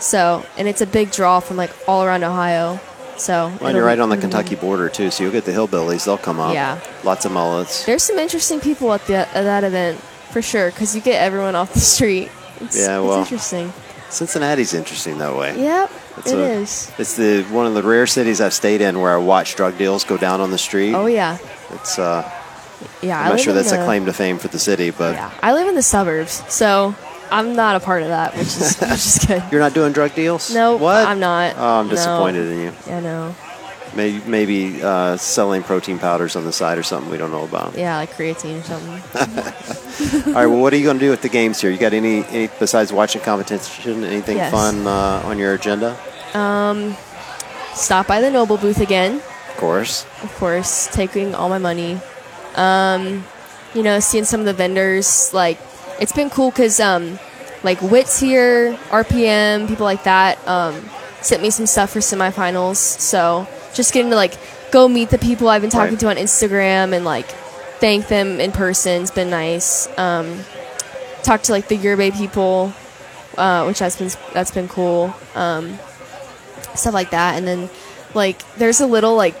[0.00, 2.78] So and it's a big draw from like all around Ohio.
[3.16, 5.52] So Well, and you're right on the be- Kentucky border too, so you'll get the
[5.52, 6.04] hillbillies.
[6.06, 6.54] They'll come up.
[6.54, 6.80] Yeah.
[7.04, 7.84] Lots of mullets.
[7.84, 9.98] There's some interesting people at the at that event
[10.30, 12.30] for sure because you get everyone off the street.
[12.60, 13.72] It's, Yeah, well, it's interesting.
[14.10, 15.58] Cincinnati's interesting that way.
[15.62, 16.90] Yep, It's it a- is.
[16.98, 20.04] It's the one of the rare cities I've stayed in where I watch drug deals
[20.04, 20.94] go down on the street.
[20.94, 21.38] Oh yeah,
[21.72, 22.28] It's uh,
[23.02, 23.18] yeah.
[23.18, 25.30] I I'm not sure that's the, a claim to fame for the city, but Yeah,
[25.42, 26.94] I live in the suburbs, so
[27.30, 29.42] I'm not a part of that, which is which is good.
[29.50, 30.52] you're not doing drug deals.
[30.54, 31.06] No, what?
[31.06, 31.54] I'm not.
[31.56, 31.90] Oh, I'm No.
[31.94, 32.72] disappointed in you.
[32.88, 33.34] I know.
[33.94, 37.76] Maybe maybe uh, selling protein powders on the side or something we don't know about.
[37.76, 40.26] Yeah, like creatine or something.
[40.28, 40.46] All right.
[40.46, 41.70] Well, what are you going to do with the games here?
[41.72, 44.04] You got any, any besides watching competition?
[44.04, 44.52] Anything Yes.
[44.52, 45.98] fun uh, on your agenda?
[46.34, 46.96] Um,
[47.74, 49.16] Stop by the NOBULL booth again.
[49.16, 50.04] Of course.
[50.22, 52.00] of course, taking all my money.
[52.56, 53.24] Um,
[53.74, 55.58] you know, seeing some of the vendors, like
[56.00, 57.18] it's been cool because um,
[57.62, 60.74] like Wits here, RPM, people like that, um,
[61.20, 62.76] sent me some stuff for semifinals.
[62.76, 64.34] So just getting to like
[64.72, 66.00] go meet the people I've been talking Right.
[66.00, 67.26] to on Instagram and like
[67.80, 69.02] thank them in person.
[69.02, 69.86] It's been nice.
[69.98, 70.40] Um,
[71.22, 72.72] talk to like the Yerbaé people,
[73.38, 75.14] uh, which has been that's been cool.
[75.34, 75.78] Um,
[76.74, 77.68] stuff like that, and then
[78.14, 79.34] like there's a little like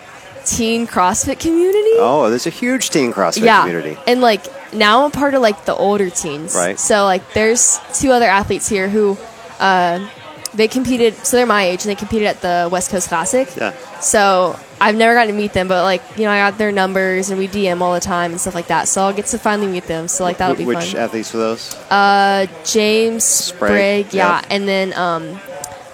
[0.44, 1.92] teen CrossFit community.
[1.98, 3.98] Oh, there's a huge teen CrossFit yeah, community.
[4.06, 6.54] and like now I'm part of like the older teens.
[6.54, 6.78] Right.
[6.78, 9.16] So like there's two other athletes here who.
[9.58, 10.08] Uh,
[10.54, 13.48] they competed, so they're my age, and they competed at the West Coast Classic.
[13.56, 13.72] Yeah.
[14.00, 17.30] So I've never gotten to meet them, but like you know, I got their numbers
[17.30, 18.88] and we DM all the time and stuff like that.
[18.88, 20.08] So I'll get to finally meet them.
[20.08, 20.86] So like that'll be Which fun.
[20.86, 21.74] Which athletes were those?
[21.90, 24.46] Uh, James Sprague, Sprague, yeah, yep.
[24.50, 25.38] and then um,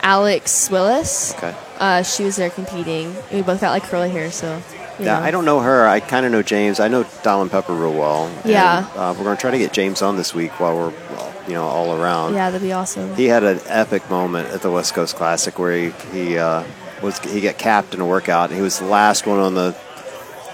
[0.02, 1.34] Alex Willis.
[1.34, 1.54] Okay.
[1.78, 3.14] Uh, she was there competing.
[3.32, 4.62] We both got like curly hair, so.
[4.98, 5.26] Yeah, know.
[5.26, 5.86] I don't know her.
[5.86, 6.80] I kind of know James.
[6.80, 8.26] I know Dallin Pepper real well.
[8.28, 8.86] And, Yeah.
[8.96, 10.92] uh, we're going to try to get James on this week while we're,
[11.46, 12.32] you know, all around.
[12.32, 13.14] Yeah, that'd be awesome.
[13.14, 16.64] He had an epic moment at the West Coast Classic where he he uh,
[17.02, 18.50] was he got capped in a workout.
[18.50, 19.76] He was the last one on the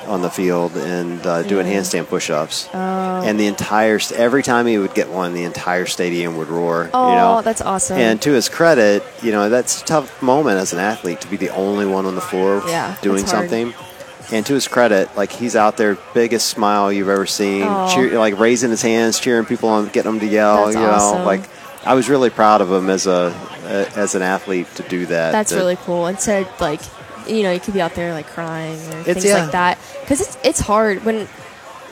[0.07, 2.69] on the field and uh, doing handstand push-ups.
[2.73, 2.79] Oh.
[2.79, 6.91] And the entire st- every time he would get one, the entire stadium would roar.
[6.93, 7.43] Oh, you know?
[7.43, 7.99] that's awesome.
[7.99, 11.37] And to his credit, you know that's a tough moment as an athlete to be
[11.37, 13.75] the only one on the floor Yeah, doing something.
[14.31, 17.91] And to his credit, like he's out there, biggest smile you've ever seen, Oh.
[17.95, 20.65] cheer, like raising his hands, cheering people on, getting them to yell.
[20.67, 21.25] That's you know, awesome.
[21.25, 21.43] like
[21.85, 23.35] I was really proud of him as a
[23.97, 25.33] as an athlete to do that.
[25.33, 26.07] That's That- really cool.
[26.07, 26.81] And Instead, like,
[27.29, 29.43] you know, you could be out there like crying or It's- things yeah.
[29.43, 29.79] like that.
[30.01, 31.29] Because it's it's hard when,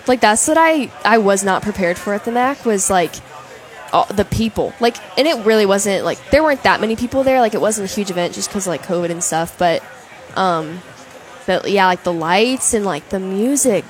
[0.06, 3.12] like, that's what I I was not prepared for at the Mac was like.
[3.92, 7.40] All, the people like and it really wasn't like there weren't that many people there
[7.40, 9.82] like it wasn't a huge event just because like covid and stuff but
[10.36, 10.78] um
[11.44, 13.84] but yeah like the lights and like the music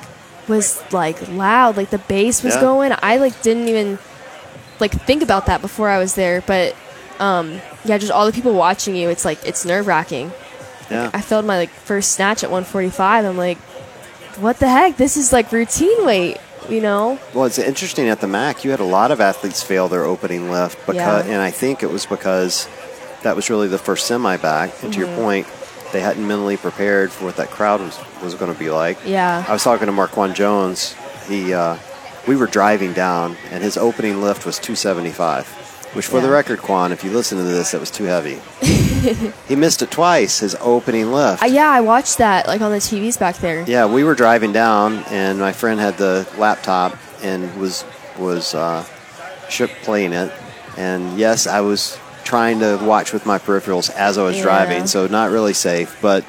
[0.48, 2.62] was like loud like the bass was Yeah.
[2.62, 3.98] going i like didn't even
[4.80, 6.74] like think about that before i was there but
[7.18, 10.32] um yeah just all the people watching you it's like it's nerve-wracking
[10.90, 11.10] Yeah.
[11.14, 13.58] i failed my like first snatch at 145 i'm like
[14.38, 16.36] what the heck this is like routine weight
[16.68, 18.64] you know Well, it's interesting at the MAC.
[18.64, 21.32] You had a lot of athletes fail their opening lift because, Yeah.
[21.32, 22.68] and I think it was because
[23.22, 24.70] that was really the first semi back.
[24.82, 25.08] And to Mm-hmm.
[25.08, 25.46] your point,
[25.92, 28.98] they hadn't mentally prepared for what that crowd was was going to be like.
[29.04, 29.42] Yeah.
[29.48, 30.94] I was talking to Marquan Jones.
[31.26, 31.76] He, uh,
[32.28, 35.48] we were driving down, and his opening lift was 275.
[35.94, 38.38] Which, for the record, Quan, if you listen to this, that was too heavy.
[39.48, 40.40] he missed it twice.
[40.40, 41.42] His opening lift.
[41.42, 44.52] uh, yeah i watched that like on the tvs back there Yeah, we were driving
[44.52, 47.84] down, and my friend had the laptop and was
[48.18, 48.84] was uh,
[49.82, 50.32] playing it.
[50.76, 54.42] And yes, I was trying to watch with my peripherals as I was Yeah.
[54.44, 55.98] driving, so not really safe.
[56.00, 56.24] But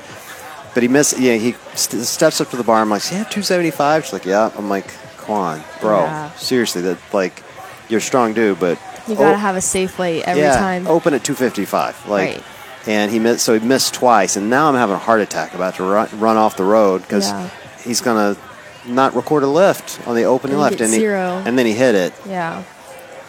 [0.73, 1.19] but he missed.
[1.19, 2.81] Yeah, he st- steps up to the bar.
[2.81, 6.31] I'm like, "Yeah, 275." She's like, "Yeah." I'm like, "Quan, bro, Yeah.
[6.35, 7.43] seriously, that like
[7.89, 10.87] you're a strong dude, but you gotta oh, have a safe weight every yeah, time
[10.87, 12.07] open at 255.
[12.07, 12.43] Like, Right.
[12.87, 13.45] And he missed.
[13.45, 16.37] So he missed twice, and now I'm having a heart attack about to run, run
[16.37, 17.49] off the road because Yeah.
[17.83, 18.35] he's gonna
[18.85, 21.73] not record a lift on the opening And lift, get and he, and then he
[21.73, 22.13] hit it.
[22.27, 22.63] yeah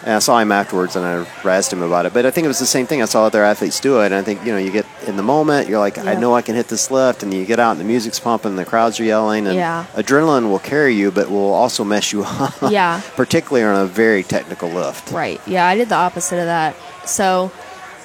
[0.04, 2.12] And I saw him afterwards, and I razzed him about it.
[2.14, 3.00] But I think it was the same thing.
[3.02, 5.22] I saw other athletes do it, and I think you know, you get in the
[5.22, 7.80] moment, you're like, I know I can hit this lift, and you get out, and
[7.80, 9.84] the music's pumping, and the crowds are yelling, and Yeah.
[9.94, 12.54] adrenaline will carry you, but will also mess you up.
[12.68, 13.00] Yeah.
[13.14, 15.12] particularly on a very technical lift.
[15.12, 15.40] Right.
[15.46, 16.74] Yeah, I did the opposite of that.
[17.04, 17.52] So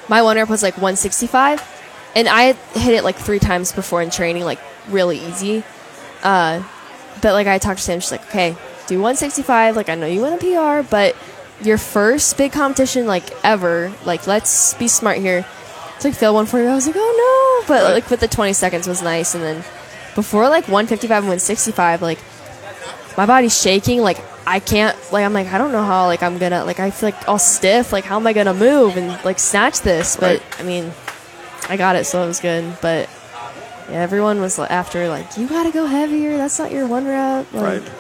[0.10, 1.62] my one rep was like 165,
[2.16, 5.64] and I hit it like three times before in training, like really easy.
[6.24, 6.64] Uh,
[7.22, 8.56] but like I talked to Sam, she's like, okay,
[8.88, 9.76] do 165.
[9.76, 11.16] Like I know you want a PR, but
[11.62, 15.46] your first big competition like ever, like let's be smart here.
[15.96, 16.68] It's like fail 140.
[16.68, 19.64] I was like, oh no, but like with the 20 seconds was nice, and then
[20.16, 22.20] before like 155 and 165, like
[23.18, 26.38] my body's shaking like i can't like i'm like i don't know how like i'm
[26.38, 29.40] gonna like i feel like all stiff like how am i gonna move and like
[29.40, 30.60] snatch this but Right.
[30.60, 30.92] i mean
[31.70, 33.10] i got it so it was good but
[33.90, 36.36] Yeah, everyone was after like, you gotta go heavier.
[36.36, 37.48] That's not your one rep.
[37.54, 37.92] Like, Right.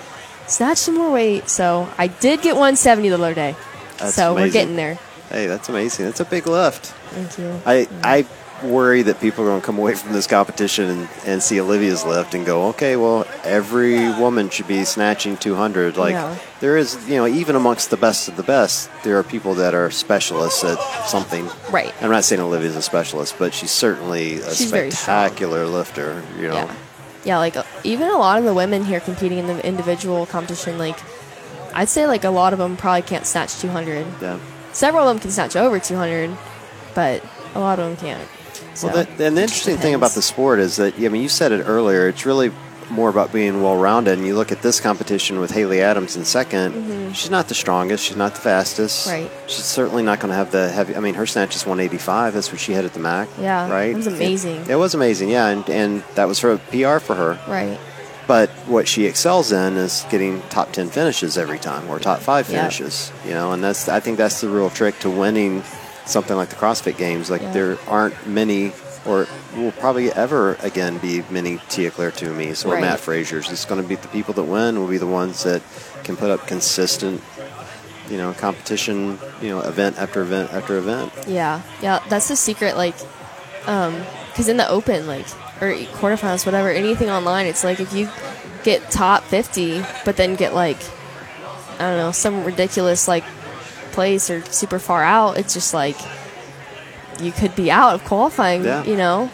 [0.46, 1.48] Snatch some more weight.
[1.48, 3.56] So I did get 170 the other day.
[3.98, 5.00] That's so we're getting there.
[5.32, 6.04] Hey, that's amazing.
[6.04, 6.88] That's a big lift.
[7.16, 7.62] Thank you.
[7.66, 8.26] I I
[8.64, 12.04] worry that people are going to come away from this competition and, and see Olivia's
[12.06, 15.98] lift and go, okay, well, every woman should be snatching 200.
[15.98, 16.36] Like Yeah.
[16.60, 19.74] there is, you know, even amongst the best of the best, there are people that
[19.74, 21.48] are specialists at something.
[21.72, 21.94] Right.
[22.02, 26.24] I'm not saying Olivia's a specialist, but she's certainly a She's spectacular lifter.
[26.38, 26.54] You know.
[26.56, 26.76] Yeah.
[27.26, 30.98] Yeah, like even a lot of the women here competing in the individual competition, like
[31.74, 34.08] I'd say like a lot of them probably can't snatch 200.
[34.22, 34.40] Yeah.
[34.72, 36.32] Several of them can snatch over 200,
[36.96, 37.22] but
[37.54, 38.28] a lot of them can't.
[38.78, 41.30] So, Well, that, and the interesting thing about the sport is that I mean, you
[41.30, 42.08] said it earlier.
[42.08, 42.52] It's really
[42.90, 44.18] more about being well-rounded.
[44.18, 48.06] And you look at this competition with Haley Adams in 2nd She's not the strongest.
[48.06, 49.08] She's not the fastest.
[49.10, 49.24] Mm-hmm.
[49.24, 49.32] Right.
[49.50, 50.96] She's certainly not going to have the heavy.
[50.96, 52.34] I mean, her snatch is 185.
[52.34, 53.28] That's what she had at the MAC.
[53.40, 53.90] Yeah, Right.
[53.92, 54.62] it was amazing.
[54.62, 55.30] It, it was amazing.
[55.30, 57.40] Yeah, and and that was her PR for her.
[57.48, 57.78] right.
[58.28, 62.46] But what she excels in is getting top ten finishes every time, or top five
[62.48, 63.10] finishes.
[63.26, 65.64] You know, and that's I think that's the real trick to winning
[66.08, 67.30] something like the CrossFit Games.
[67.30, 67.52] Like Yeah.
[67.52, 68.74] there aren't many,
[69.06, 72.82] or will probably ever again be many Tia Clair Toomey's or Right.
[72.82, 73.52] Mat Fraser's.
[73.52, 75.62] It's going to be the people that win will be the ones that
[76.04, 77.22] can put up consistent,
[78.10, 79.20] you know, competition.
[79.42, 81.12] You know, event after event after event.
[81.28, 82.76] Yeah, yeah, that's the secret.
[82.78, 82.96] Like,
[83.68, 83.96] um,
[84.30, 85.26] because in the open, like,
[85.62, 88.10] or quarterfinals, whatever, anything online, it's like if you
[88.64, 90.78] get top 50, but then get like,
[91.80, 93.24] I don't know, some ridiculous like
[93.98, 95.98] place or super far out, it's just like
[97.20, 98.64] you could be out of qualifying.
[98.64, 98.84] Yeah.
[98.84, 99.30] You know,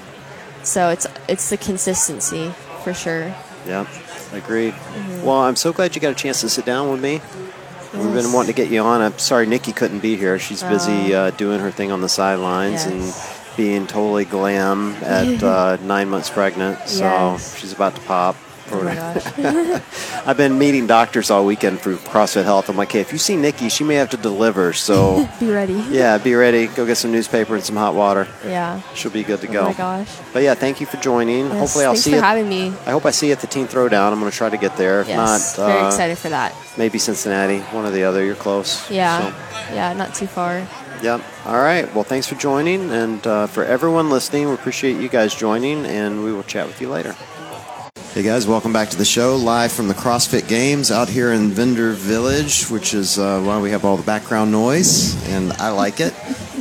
[0.63, 3.35] so it's it's the consistency for sure.
[3.67, 3.85] Yeah,
[4.31, 4.73] agreed.
[4.73, 5.25] Mm-hmm.
[5.25, 7.21] Well, I'm so glad you got a chance to sit down with me.
[7.93, 9.01] We've been wanting to get you on.
[9.01, 10.39] I'm sorry Nikki couldn't be here.
[10.39, 11.25] She's busy Oh.
[11.27, 12.87] uh, doing her thing on the sidelines Yes.
[12.87, 16.79] and being totally glam at uh, nine months pregnant.
[16.87, 17.55] So Yes.
[17.59, 18.35] she's about to pop.
[18.71, 19.23] Oh my gosh.
[20.25, 22.69] I've been meeting doctors all weekend for CrossFit Health.
[22.69, 24.73] I'm like, hey, if you see Nikki, she may have to deliver.
[24.73, 25.73] So be ready.
[25.89, 26.67] yeah, be ready.
[26.67, 28.27] Go get some newspaper and some hot water.
[28.45, 28.81] Yeah.
[28.93, 29.61] She'll be good to go.
[29.61, 30.07] Oh my gosh.
[30.31, 31.47] But yeah, thank you for joining.
[31.47, 32.21] Yes, Hopefully, I'll thanks see for you.
[32.21, 32.67] having me.
[32.85, 34.11] I hope I see you at the Teen Throwdown.
[34.11, 35.01] I'm going to try to get there.
[35.01, 36.55] If Yes, not, very uh, excited for that.
[36.77, 38.23] maybe Cincinnati, one or the other.
[38.23, 38.89] You're close.
[38.89, 40.65] Yeah, So, yeah, not too far.
[41.03, 41.21] yep.
[41.45, 41.93] All right.
[41.93, 46.23] Well, thanks for joining, and uh, for everyone listening, we appreciate you guys joining, and
[46.23, 47.15] we will chat with you later.
[48.13, 51.49] Hey guys, welcome back to the show, live from the CrossFit Games out here in
[51.49, 55.99] Vendor Village, which is uh, why we have all the background noise, and I like
[55.99, 56.13] it.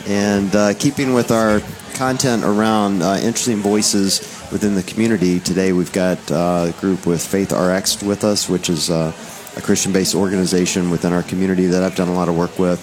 [0.09, 1.61] And uh, keeping with our
[1.93, 7.23] content around uh, interesting voices within the community, today we've got uh, a group with
[7.23, 9.13] Faith RX with us, which is uh,
[9.55, 12.81] a Christian-based organization within our community that I've done a lot of work with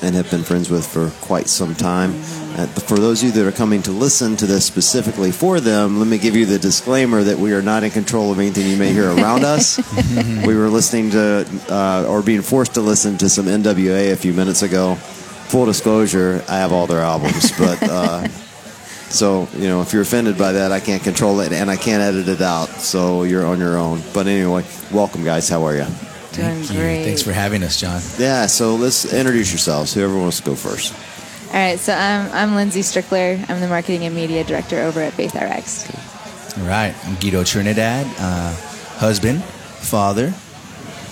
[0.00, 2.12] and have been friends with for quite some time.
[2.60, 5.98] Uh, for those of you that are coming to listen to this specifically for them,
[5.98, 8.76] let me give you the disclaimer that we are not in control of anything you
[8.76, 9.78] may hear around us.
[10.46, 14.34] we were listening to, uh, or being forced to listen to some NWA a few
[14.34, 14.94] minutes ago.
[14.94, 17.82] Full disclosure, I have all their albums, but.
[17.82, 18.28] Uh,
[19.08, 22.00] so, you know, if you're offended by that, I can't control it and I can't
[22.00, 22.68] edit it out.
[22.68, 24.02] So you're on your own.
[24.14, 25.48] But anyway, welcome, guys.
[25.48, 25.84] How are you?
[25.84, 26.78] Doing Thank you.
[26.78, 27.04] great.
[27.04, 28.00] Thanks for having us, John.
[28.18, 29.92] Yeah, so let's introduce yourselves.
[29.92, 30.94] Whoever wants to go first.
[31.52, 33.44] All right, so I'm I'm Lindsay Strickler.
[33.50, 35.90] I'm the marketing and media director over at Faith RX.
[36.58, 36.94] All right.
[37.06, 38.54] I'm Guido Trinidad, uh,
[38.98, 40.32] husband, father,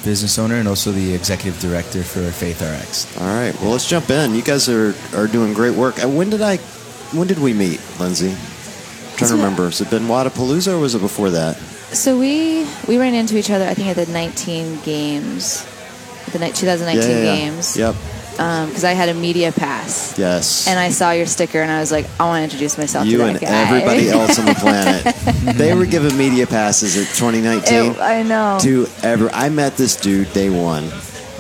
[0.05, 3.19] business owner, and also the executive director for Faith RX.
[3.21, 3.53] All right.
[3.61, 4.35] Well, let's jump in.
[4.35, 6.03] You guys are, are doing great work.
[6.03, 6.59] Uh, When did I?
[7.17, 8.31] When did we meet, Lindsay?
[8.31, 9.65] I'm trying to remember.
[9.65, 11.57] Has it been Wadapalooza or was it before that?
[11.57, 13.67] So we we ran into each other.
[13.67, 15.65] I think at the 19 games,
[16.33, 17.37] the ni- 2019 yeah, yeah, yeah.
[17.37, 17.77] games.
[17.77, 17.95] Yep.
[18.39, 20.69] Um, because I had a media pass, Yes.
[20.69, 23.19] and I saw your sticker, and I was like, I want to introduce myself you
[23.19, 23.49] to that and guy.
[23.49, 25.15] everybody else on the planet.
[25.59, 28.59] they were given media passes at 2019 It- I know.
[28.63, 29.29] to ever.
[29.33, 30.85] I met this dude day one,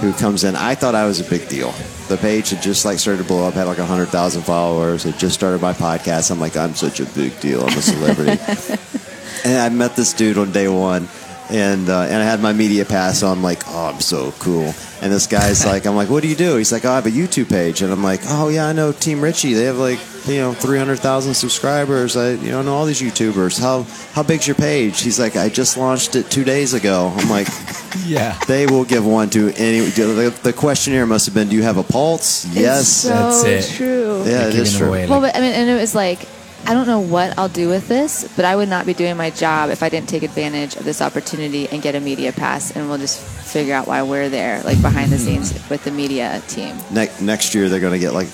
[0.00, 0.56] who comes in.
[0.56, 1.72] I thought I was a big deal.
[2.08, 3.54] The page had just like started to blow up.
[3.54, 5.02] Had like hundred thousand followers.
[5.04, 6.30] Had just started my podcast.
[6.32, 7.61] I'm like, I'm such a big deal.
[7.62, 8.40] I'm a celebrity.
[9.44, 11.06] and I met this dude on day one,
[11.50, 14.74] and uh, and I had my media pass so I'm Like, oh, I'm so cool.
[15.00, 16.56] And this guy's like, I'm like, what do you do?
[16.56, 18.90] He's like, oh, I have a YouTube page, and I'm like, oh yeah, I know
[18.92, 19.54] Team Richie.
[19.54, 22.16] They have like you know 300,000 subscribers.
[22.16, 23.61] I you know know all these YouTubers.
[23.61, 25.00] How how big's your page?
[25.00, 27.12] He's like, I just launched it two days ago.
[27.16, 27.48] I'm like.
[28.04, 28.38] Yeah.
[28.46, 29.80] They will give one to any.
[29.80, 32.87] The, the questionnaire must have been, "Do you have a pulse?" It's yes.
[32.88, 33.76] so That's it.
[33.76, 34.24] true.
[34.26, 34.88] yeah, it Giving is them true.
[34.88, 36.28] away, Well, but I mean, and it was like
[36.66, 39.31] I don't know what I'll do with this, but I would not be doing my
[39.31, 42.88] job if I didn't take advantage of this opportunity and get a media pass, and
[42.88, 45.42] we'll just figure out why we're there, like behind the mm-hmm.
[45.42, 46.77] scenes with the media team.
[46.90, 48.29] Ne- next year they're going to get like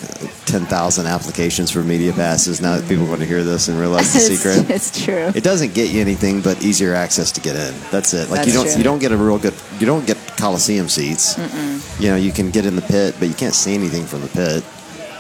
[0.47, 2.61] 10,000 applications for media passes.
[2.61, 4.71] Now that people are going to hear this and realize the it's, secret.
[4.71, 5.31] it's true.
[5.35, 7.75] It doesn't get you anything but easier access to get in.
[7.91, 8.29] That's it.
[8.31, 8.77] Like That's you don't true.
[8.79, 11.39] you don't get a real good you don't get Coliseum seats.
[12.01, 14.29] You know, you can get in the pit, but you can't see anything from the
[14.29, 14.65] pit.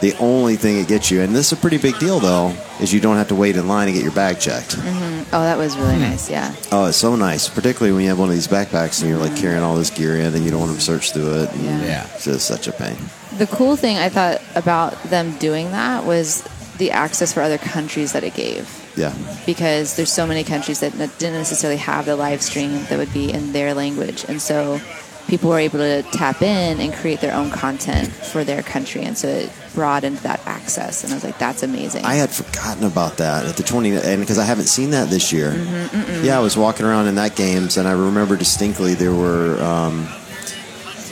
[0.04, 2.92] The only thing it gets you, and this is a pretty big deal though, is
[2.92, 4.76] you don't have to wait in line to get your bag checked.
[4.76, 5.34] Mm-hmm.
[5.34, 6.02] Oh, that was really hmm.
[6.02, 6.28] nice.
[6.28, 6.54] Yeah.
[6.70, 9.34] Oh, it's so nice, particularly when you have one of these backpacks and you're like
[9.34, 11.52] carrying all this gear in and you don't want them to search through it.
[11.54, 11.80] and Yeah.
[11.80, 12.06] Yeah.
[12.16, 12.98] It's just such a pain.
[13.38, 16.42] The cool thing I thought about them doing that was
[16.76, 18.68] the access for other countries that it gave.
[18.96, 19.14] Yeah.
[19.46, 23.32] because there's so many countries that didn't necessarily have the live stream that would be
[23.32, 24.80] in their language and so
[25.28, 29.16] people were able to tap in and create their own content for their country and
[29.16, 32.04] so it broadened that access and i was like that's amazing.
[32.04, 35.32] I had forgotten about that at the 20, and because I haven't seen that this
[35.32, 35.50] year.
[35.52, 39.60] Mm-hmm, Yeah, I was walking around in that games, and I remember distinctly there were
[39.62, 40.06] um,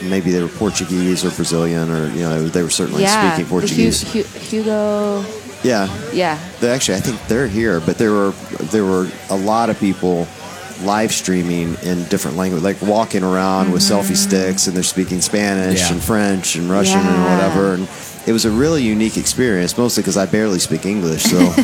[0.03, 3.49] maybe they were Portuguese or Brazilian, or you know they were certainly yeah speaking the
[3.49, 4.13] Hu- Portuguese.
[4.13, 5.25] Hu- hugo.
[5.63, 6.37] Yeah, yeah.
[6.59, 8.31] They actually I think they're here, but there were
[8.71, 10.25] there were a lot of people
[10.85, 13.99] live streaming in different language, like walking around with mm-hmm.
[14.11, 15.93] selfie sticks, and they're speaking Spanish Yeah.
[15.93, 17.87] and French and Russian and whatever, and
[18.25, 21.53] it was a really unique experience, mostly because I barely speak English, so.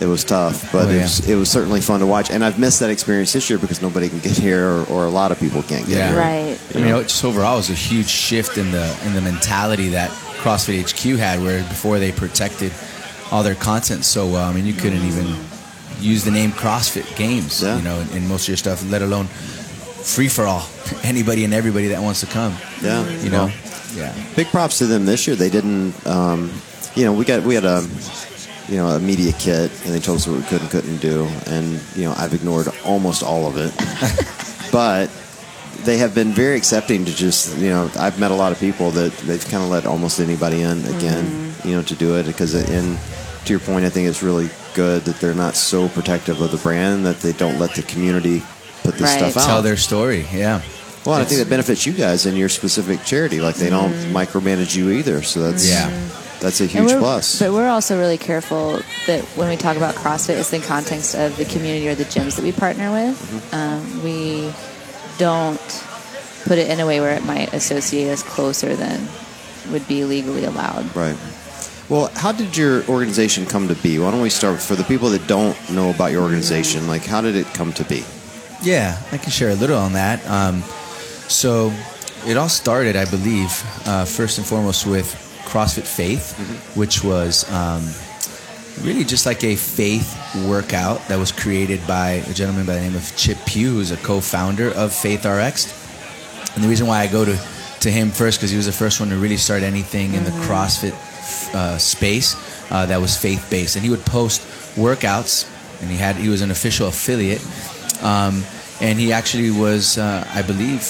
[0.00, 2.30] It was tough, but Oh, it, was, it was certainly fun to watch.
[2.30, 5.10] And I've missed that experience this year because nobody can get here, or, or a
[5.10, 6.08] lot of people can't get Yeah.
[6.10, 6.18] here.
[6.20, 9.88] right I mean, just overall, it was a huge shift in the in the mentality
[9.88, 12.72] that CrossFit HQ had, where before they protected
[13.32, 14.48] all their content so well.
[14.48, 15.34] I mean, you couldn't even
[16.00, 17.76] use the name CrossFit Games, Yeah.
[17.76, 20.66] you know, in, in most of your stuff, let alone free for all,
[21.02, 22.54] anybody and everybody that wants to come.
[22.82, 23.54] Yeah, You know, Well,
[23.94, 25.34] yeah, big props to them this year.
[25.36, 26.50] They didn't, um,
[26.94, 27.86] you know, we got we had a,
[28.68, 31.26] you know, a media kit, and they told us what we could and couldn't do,
[31.46, 33.72] and you know, I've ignored almost all of it,
[34.72, 35.10] but
[35.84, 38.90] they have been very accepting to just, you know, I've met a lot of people
[38.90, 42.54] that they've kind of let almost anybody in again, you know, to do it because,
[42.54, 42.98] and
[43.46, 46.56] to your point, I think it's really good that they're not so protective of the
[46.58, 48.42] brand that they don't let the community
[48.84, 49.18] put this Right.
[49.32, 49.46] stuff out.
[49.46, 50.24] tell their story.
[50.32, 50.60] Yeah,
[51.04, 53.40] Well, and I think that benefits you guys and your specific charity.
[53.40, 55.90] Like they don't micromanage you either, so that's Yeah.
[56.40, 57.38] that's a huge plus.
[57.40, 61.36] But we're also really careful that when we talk about CrossFit, it's in context of
[61.36, 63.16] the community or the gyms that we partner with.
[63.18, 63.54] Mm-hmm.
[63.60, 64.52] Um, we
[65.18, 65.60] don't
[66.44, 69.08] put it in a way where it might associate us closer than
[69.72, 70.84] would be legally allowed.
[70.94, 71.16] Right.
[71.88, 73.98] Well, how did your organization come to be?
[73.98, 76.86] Why don't we start for the people that don't know about your organization?
[76.86, 78.04] Like, how did it come to be?
[78.62, 80.24] Yeah, I can share a little on that.
[80.28, 80.60] Um,
[81.28, 81.72] so
[82.26, 83.50] it all started, I believe,
[83.86, 85.06] uh, first and foremost with
[85.46, 86.36] CrossFit Faith,
[86.76, 87.82] which was um,
[88.84, 90.14] really just like a faith
[90.46, 93.96] workout that was created by a gentleman by the name of Chip Pugh, who's a
[93.98, 95.72] co-founder of Faith RX.
[96.54, 97.40] And the reason why I go to,
[97.80, 100.32] to him first because he was the first one to really start anything in the
[100.32, 100.92] CrossFit
[101.54, 102.36] uh, space
[102.70, 104.40] uh, that was faith based, and he would post
[104.76, 105.46] workouts,
[105.80, 107.42] and he had he was an official affiliate,
[108.02, 108.44] um,
[108.80, 110.82] and he actually was, uh, I believe,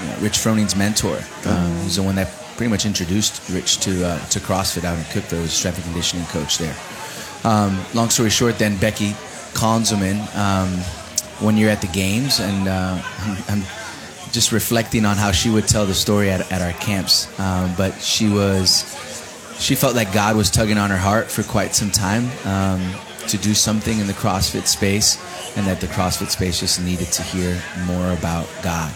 [0.00, 1.18] you know, Rich Froning's mentor.
[1.46, 5.04] Um, he's the one that pretty much introduced Rich to uh, to CrossFit out in
[5.04, 6.76] Cookeville, was strength and conditioning coach there.
[7.44, 9.14] Um, long story short, then Becky
[9.54, 10.68] Conzelman, um,
[11.44, 13.62] one year at the games, and uh, I'm, I'm
[14.32, 17.28] just reflecting on how she would tell the story at, at our camps.
[17.38, 18.84] Um, but she was,
[19.62, 22.94] she felt like God was tugging on her heart for quite some time um,
[23.28, 25.16] to do something in the CrossFit space,
[25.56, 28.92] and that the CrossFit space just needed to hear more about God.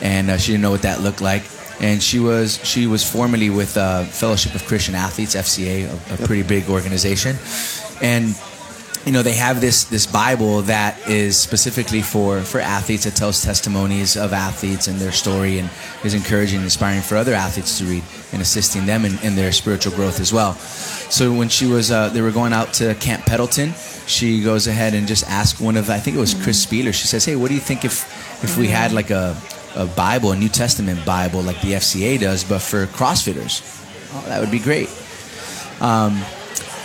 [0.00, 1.42] And uh, she didn't know what that looked like.
[1.80, 6.26] And she was she was formerly with uh, Fellowship of Christian Athletes (FCA), a, a
[6.26, 7.36] pretty big organization,
[8.02, 8.34] and
[9.04, 13.42] you know they have this this bible that is specifically for for athletes that tells
[13.42, 15.70] testimonies of athletes and their story and
[16.04, 19.52] is encouraging and inspiring for other athletes to read and assisting them in, in their
[19.52, 20.54] spiritual growth as well.
[20.54, 23.72] So when she was uh, they were going out to camp pendleton
[24.06, 27.06] she goes ahead and just asked one of i think it was chris spealler she
[27.06, 28.04] says hey what do you think if
[28.42, 29.36] if we had like a
[29.76, 33.62] a bible a new testament bible like the fca does but for crossfitters?
[34.14, 34.88] Oh, that would be great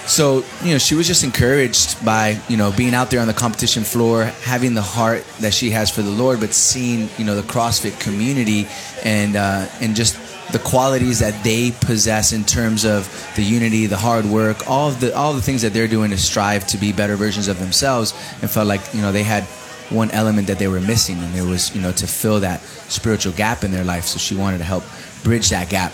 [0.07, 3.33] so you know she was just encouraged by you know being out there on the
[3.33, 7.35] competition floor having the heart that she has for the lord but seeing you know
[7.35, 8.67] the crossfit community
[9.03, 10.19] and uh, and just
[10.51, 14.99] the qualities that they possess in terms of the unity the hard work all of
[14.99, 18.13] the all the things that they're doing to strive to be better versions of themselves
[18.41, 19.43] and felt like you know they had
[19.89, 23.33] one element that they were missing and it was you know to fill that spiritual
[23.33, 24.05] gap in their life.
[24.05, 24.83] So she wanted to help
[25.23, 25.91] bridge that gap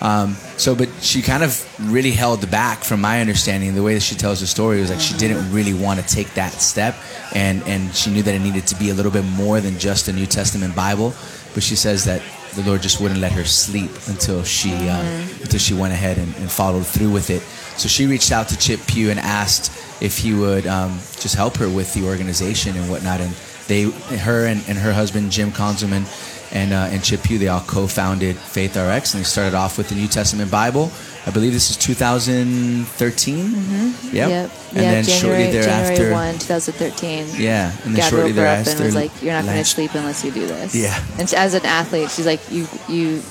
[0.00, 3.74] Um, so, but she kind of really held back, from my understanding.
[3.74, 6.34] The way that she tells the story was like she didn't really want to take
[6.34, 6.94] that step,
[7.34, 10.08] and and she knew that it needed to be a little bit more than just
[10.08, 11.14] a New Testament Bible.
[11.54, 12.22] But she says that
[12.54, 15.06] the Lord just wouldn't let her sleep until she um,
[15.42, 17.42] until she went ahead and, and followed through with it.
[17.78, 19.72] So she reached out to Chip Pugh and asked
[20.02, 23.20] if he would um, just help her with the organization and whatnot.
[23.20, 23.34] And
[23.66, 23.84] they,
[24.18, 26.04] her and, and her husband Jim Conzelman
[26.52, 29.88] and uh, and Chip Pugh, they all co-founded Faith RX, and they started off with
[29.88, 30.90] the New Testament Bible.
[31.26, 33.46] I believe this is 2013.
[33.46, 34.16] Mm-hmm.
[34.16, 34.28] Yep.
[34.28, 34.28] Yep.
[34.28, 34.50] And yep.
[34.74, 37.26] then January, shortly thereafter, January 1, 2013.
[37.42, 40.24] yeah, and then God shortly thereafter, and was like, "You're not going to sleep unless
[40.24, 41.02] you do this." Yeah.
[41.18, 43.22] And as an athlete, she's like, "You you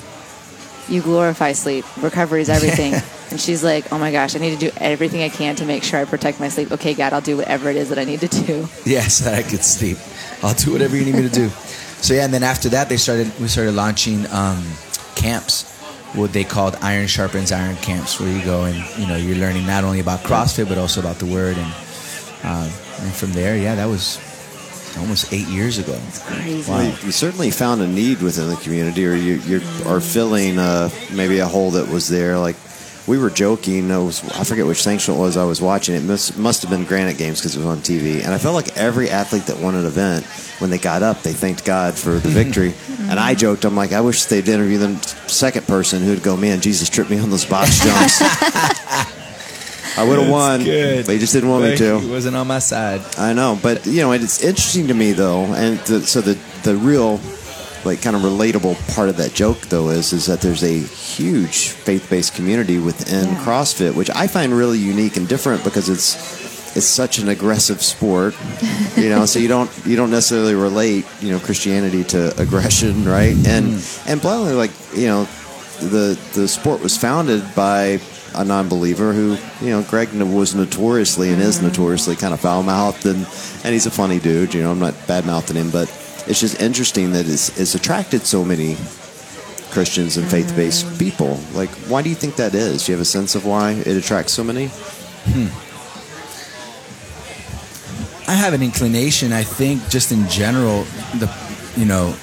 [0.88, 1.84] you glorify sleep.
[2.02, 2.94] Recovery is everything."
[3.30, 5.84] and she's like, "Oh my gosh, I need to do everything I can to make
[5.84, 8.20] sure I protect my sleep." Okay, God, I'll do whatever it is that I need
[8.20, 8.68] to do.
[8.84, 9.98] Yeah, so that I could sleep.
[10.42, 11.50] I'll do whatever you need me to do.
[12.04, 13.32] So yeah, and then after that, they started.
[13.40, 14.62] We started launching um,
[15.16, 15.64] camps,
[16.12, 19.66] what they called Iron Sharpens Iron camps, where you go and you know you're learning
[19.66, 21.74] not only about CrossFit but also about the Word, and
[22.44, 24.18] um, and from there, yeah, that was
[24.98, 25.98] almost eight years ago.
[26.26, 26.70] Crazy.
[26.70, 30.58] Well, you, you certainly found a need within the community, or you you are filling
[30.58, 32.36] uh, maybe a hole that was there.
[32.36, 32.56] Like
[33.06, 33.90] we were joking.
[33.90, 35.36] I was I forget which sanction it was.
[35.36, 35.94] I was watching.
[35.94, 38.24] It must must have been Granite Games because it was on TV.
[38.24, 40.24] And I felt like every athlete that won an event,
[40.58, 42.74] when they got up, they thanked God for the victory.
[43.10, 44.96] and I joked, I'm like, I wish they'd interview the
[45.26, 48.20] second person who'd go, man, Jesus tripped me on those box jumps.
[49.96, 50.64] I would have won.
[50.64, 51.04] good.
[51.04, 52.00] They just didn't want me to.
[52.00, 53.00] He wasn't on my side.
[53.16, 56.76] I know, but you know, it's interesting to me though, and the, so the the
[56.76, 57.18] real,
[57.84, 61.68] like, kind of relatable part of that joke though is is that there's a huge
[61.68, 63.44] faith based community within Yeah.
[63.44, 66.14] CrossFit, which I find really unique and different because it's
[66.76, 68.34] it's such an aggressive sport,
[68.96, 69.26] you know.
[69.26, 73.36] so you don't you don't necessarily relate, you know, Christianity to aggression, right?
[73.46, 74.08] And hmm.
[74.08, 75.28] and bluntly, like you know,
[75.80, 78.00] the the sport was founded by
[78.36, 81.68] a non-believer who, you know, Greg was notoriously and is mm-hmm.
[81.68, 83.26] notoriously kind of foul-mouthed, and
[83.62, 84.54] and he's a funny dude.
[84.54, 85.88] You know, I'm not bad-mouthing him, but
[86.26, 88.76] it's just interesting that it's, it's attracted so many
[89.70, 91.40] Christians and faith-based people.
[91.52, 92.86] Like, why do you think that is?
[92.86, 94.68] Do you have a sense of why it attracts so many?
[95.26, 95.48] Hmm.
[98.28, 99.32] I have an inclination.
[99.32, 100.84] I think just in general,
[101.18, 101.30] the
[101.76, 102.14] you know,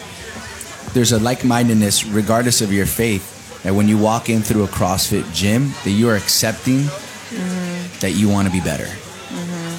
[0.94, 3.62] there's a like-mindedness regardless of your faith.
[3.64, 6.86] That when you walk in through a CrossFit gym, that you are accepting
[8.00, 8.88] that you want to be better,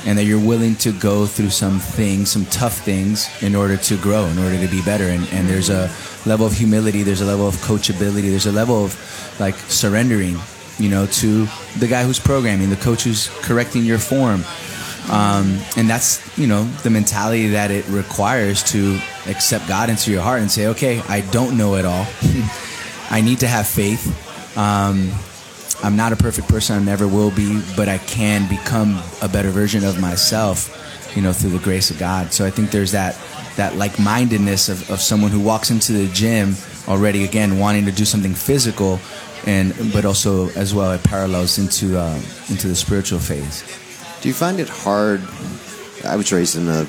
[0.04, 3.96] and that you're willing to go through some things, some tough things, in order to
[3.98, 5.04] grow, in order to be better.
[5.04, 5.90] And, and there's a
[6.26, 10.36] level of humility, there's a level of coachability, there's a level of like surrendering,
[10.78, 11.46] you know, to
[11.78, 14.44] the guy who's programming, the coach who's correcting your form.
[15.10, 20.22] Um, and that's you know the mentality that it requires to accept God into your
[20.22, 22.06] heart and say, okay, I don't know it all.
[23.10, 24.06] I need to have faith.
[24.56, 25.10] Um,
[25.82, 26.76] I'm not a perfect person.
[26.76, 30.70] I never will be, but I can become a better version of myself,
[31.16, 32.32] you know, through the grace of God.
[32.32, 33.18] So I think there's that
[33.56, 36.54] that like mindedness of, of someone who walks into the gym
[36.88, 39.00] already again wanting to do something physical,
[39.46, 43.62] and but also as well it parallels into uh, into the spiritual phase.
[44.20, 45.20] Do you find it hard?
[46.04, 46.86] I was raised in a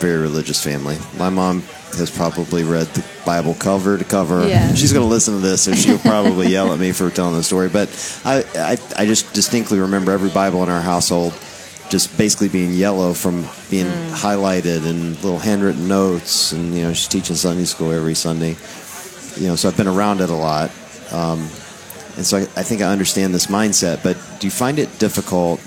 [0.00, 0.96] very religious family.
[1.16, 1.62] My mom
[1.96, 4.46] has probably read the Bible cover to cover.
[4.46, 4.74] Yeah.
[4.74, 7.42] She's going to listen to this, so she'll probably yell at me for telling the
[7.42, 7.68] story.
[7.68, 7.88] But
[8.24, 11.32] I, I, I just distinctly remember every Bible in our household
[11.90, 16.52] just basically being yellow from being highlighted and little handwritten notes.
[16.52, 18.56] And, you know, she's teaching Sunday school every Sunday.
[19.36, 20.70] You know, so I've been around it a lot.
[21.12, 21.40] Um,
[22.16, 24.02] and so I, I think I understand this mindset.
[24.04, 25.60] But do you find it difficult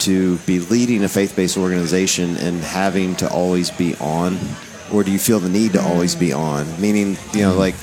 [0.00, 4.38] to be leading a faith-based organization and having to always be on
[4.92, 7.74] or do you feel the need to always be on meaning you know like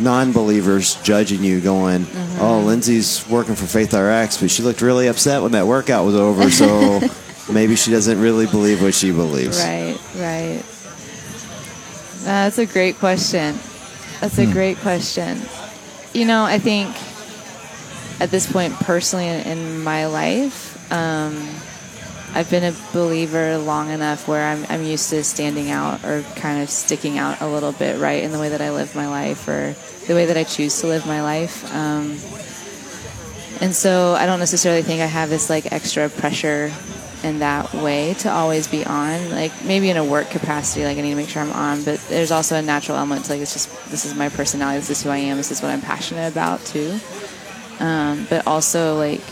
[0.00, 2.06] non-believers judging you going
[2.40, 6.14] oh lindsay's working for faith rx but she looked really upset when that workout was
[6.14, 7.00] over so
[7.52, 10.62] maybe she doesn't really believe what she believes Right, right.
[12.22, 13.58] Uh, that's a great question.
[14.20, 15.40] That's a great question.
[16.12, 16.88] You know, I think
[18.20, 21.48] at this point, personally in, in my life, um,
[22.34, 26.62] I've been a believer long enough where I'm, I'm used to standing out or kind
[26.62, 29.48] of sticking out a little bit, right, in the way that I live my life
[29.48, 29.74] or
[30.06, 31.64] the way that I choose to live my life.
[31.74, 32.18] Um,
[33.60, 36.70] and so I don't necessarily think I have this like extra pressure
[37.24, 39.30] in that way to always be on.
[39.30, 41.98] Like maybe in a work capacity, like I need to make sure I'm on, but
[42.08, 45.02] there's also a natural element to like it's just this is my personality, this is
[45.02, 46.98] who I am, this is what I'm passionate about too.
[47.80, 49.22] Um, but also like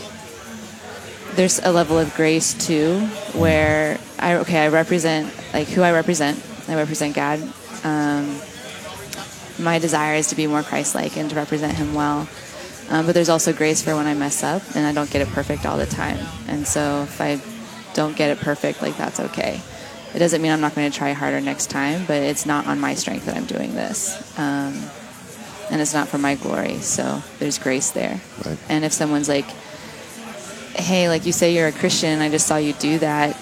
[1.37, 2.99] there's a level of grace too
[3.33, 6.43] where I okay, I represent like who I represent.
[6.67, 7.39] I represent God.
[7.83, 8.41] Um,
[9.59, 12.27] my desire is to be more Christ-like and to represent Him well.
[12.89, 15.27] Um, but there's also grace for when I mess up and I don't get it
[15.29, 16.19] perfect all the time.
[16.47, 17.39] And so if I
[17.93, 19.61] don't get it perfect, like that's okay.
[20.13, 22.79] It doesn't mean I'm not going to try harder next time, but it's not on
[22.79, 24.37] my strength that I'm doing this.
[24.39, 24.73] Um,
[25.69, 26.79] and it's not for my glory.
[26.79, 28.21] So there's grace there.
[28.45, 28.57] Right.
[28.69, 29.45] And if someone's like,
[30.77, 33.35] hey, like you say you're a Christian, I just saw you do that,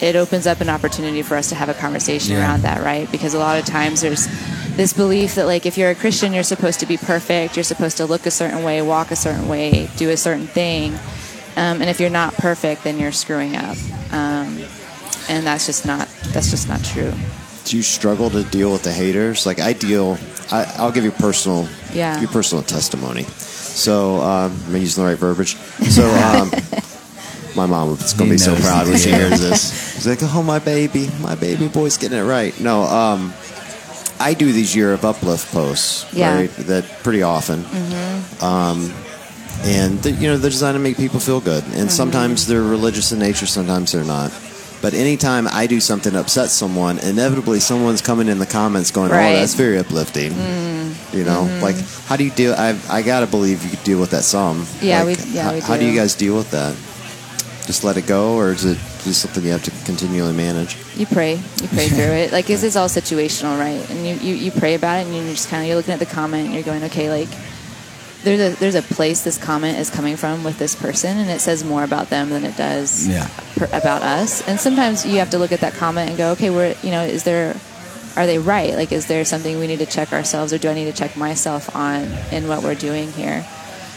[0.00, 2.40] it opens up an opportunity for us to have a conversation Yeah.
[2.40, 3.10] around that, right?
[3.10, 4.26] Because a lot of times there's
[4.76, 7.96] this belief that, like, if you're a Christian, you're supposed to be perfect, you're supposed
[7.98, 10.92] to look a certain way, walk a certain way, do a certain thing.
[11.56, 13.76] Um, and if you're not perfect, then you're screwing up.
[14.12, 14.58] Um,
[15.28, 17.12] and that's just not that's just not true.
[17.64, 19.46] Do you struggle to deal with the haters?
[19.46, 20.18] Like I deal,
[20.50, 22.18] I, I'll give you personal, Yeah.
[22.20, 23.24] your personal testimony.
[23.74, 25.56] So um, am I using the right verbiage?
[25.56, 26.50] So um,
[27.56, 29.94] my mom is going to be so proud when she hears this.
[29.94, 33.32] She's like, "Oh, my baby, my baby boy's getting it right." No, um,
[34.20, 36.34] I do these year of uplift posts, Yeah.
[36.34, 36.50] right?
[36.68, 37.64] That pretty often.
[38.40, 38.92] Um,
[39.62, 43.18] and you know they're designed to make people feel good and sometimes they're religious in
[43.18, 44.30] nature sometimes they're not
[44.84, 49.10] but anytime i do something that upsets someone inevitably someone's coming in the comments going
[49.10, 49.32] oh, Right.
[49.32, 50.32] oh that's very uplifting.
[50.32, 51.14] Mm.
[51.14, 51.62] You know mm-hmm.
[51.62, 51.76] like
[52.08, 54.66] how do you deal i i gotta believe you deal with that some.
[54.82, 56.74] Yeah, Like, we- yeah, how, we how do you guys deal with that?
[57.64, 60.76] Just let it go or is it just something you have to continually manage?
[60.96, 62.32] You pray, you pray through it.
[62.32, 63.80] Like, 'cause it's all situational, right?
[63.90, 65.98] And you, you, you pray about it, and you're just kind of you're looking at
[65.98, 67.28] the comment, and you're going, okay, like
[68.24, 71.40] there's a there's a place this comment is coming from with this person, and it
[71.40, 73.28] says more about them than it does Yeah.
[73.56, 74.46] per, about us.
[74.48, 77.02] And sometimes you have to look at that comment and go, okay, we're you know,
[77.04, 77.54] is there
[78.16, 78.74] are they right?
[78.74, 81.16] Like, is there something we need to check ourselves, or do I need to check
[81.16, 83.44] myself on in what we're doing here?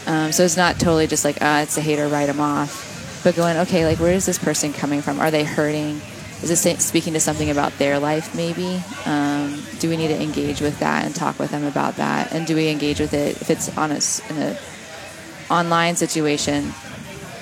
[0.06, 3.20] Um, so it's not totally just like, ah, it's a hater, write them off.
[3.24, 5.20] But going, okay, like, where is this person coming from?
[5.20, 6.00] Are they hurting?
[6.42, 8.80] Is this speaking to something about their life, maybe?
[9.06, 12.32] Um, do we need to engage with that and talk with them about that?
[12.32, 14.58] And do we engage with it if it's on us in a
[15.50, 16.72] online situation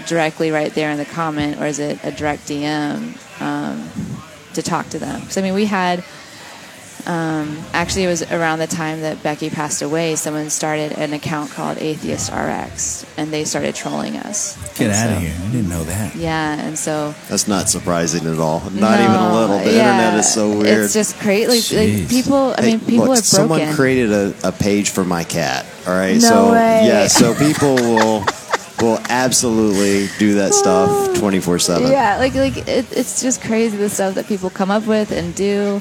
[0.06, 3.90] directly right there in the comment, or is it a direct DM um,
[4.54, 5.20] to talk to them?
[5.20, 6.02] Because I mean, we had
[7.06, 10.16] um, actually it was around the time that Becky passed away.
[10.16, 14.56] Someone started an account called Atheist RX, and they started trolling us.
[14.78, 15.34] Get And out of here.
[15.40, 16.14] I didn't know that.
[16.16, 20.20] Yeah, and so that's not surprising at all not even a little the yeah, internet
[20.20, 21.76] is so weird It's just crazy.
[21.76, 25.04] Like, like people, I Hey, mean, people look, are Someone created a, a page for
[25.04, 25.64] my cat.
[25.86, 26.86] All right, No so way.
[26.86, 28.24] yeah, so people will
[28.82, 31.90] will absolutely do that stuff twenty four seven.
[31.90, 35.34] Yeah, like like it, it's just crazy the stuff that people come up with and
[35.34, 35.80] do.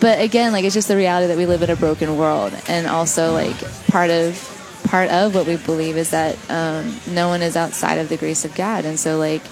[0.00, 2.86] But again, like it's just the reality that we live in a broken world, and
[2.86, 3.56] also like
[3.88, 4.50] part of
[4.84, 8.44] part of what we believe is that um, no one is outside of the grace
[8.44, 9.42] of God, and so like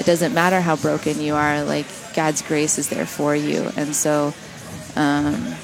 [0.00, 3.94] it doesn't matter how broken you are, like God's grace is there for you, and
[3.94, 4.32] so.
[4.96, 5.54] Um,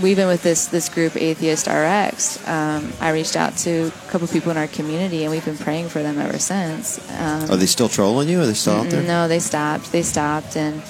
[0.00, 2.48] We've been with this this group, Atheist RX.
[2.48, 5.90] Um, I reached out to a couple people in our community, and we've been praying
[5.90, 6.98] for them ever since.
[7.10, 8.40] Um, Are they still trolling you?
[8.40, 9.02] Are they still out there?
[9.02, 9.92] no, they stopped.
[9.92, 10.82] They stopped, and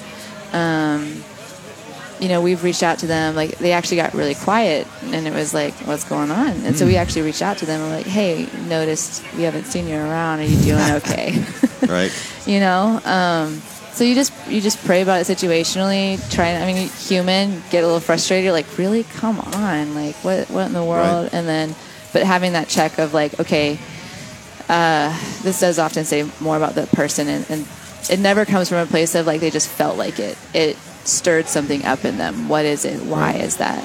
[0.53, 1.25] um,
[2.23, 3.35] you know, we've reached out to them.
[3.35, 6.87] Like they actually got really quiet, and it was like, "What's going on?" And so
[6.87, 10.39] we actually reached out to them and like, "Hey, noticed we haven't seen you around.
[10.39, 11.45] Are you doing okay?"
[11.89, 12.13] Right.
[12.47, 13.01] you know.
[13.05, 13.61] Um,
[13.93, 16.17] so you just you just pray about it situationally.
[16.33, 16.55] Try.
[16.55, 18.45] I mean, human get a little frustrated.
[18.45, 19.03] You're like, really?
[19.03, 19.97] Come on!
[19.97, 21.25] Like, what what in the world?
[21.25, 21.35] Right.
[21.35, 21.75] And then,
[22.13, 23.81] but having that check of like, okay,
[24.69, 25.11] uh,
[25.43, 27.67] this does often say more about the person, and, and
[28.09, 30.39] it never comes from a place of like they just felt like it.
[30.55, 32.49] It stirred something up in them.
[32.49, 33.03] What is it?
[33.03, 33.83] Why is that?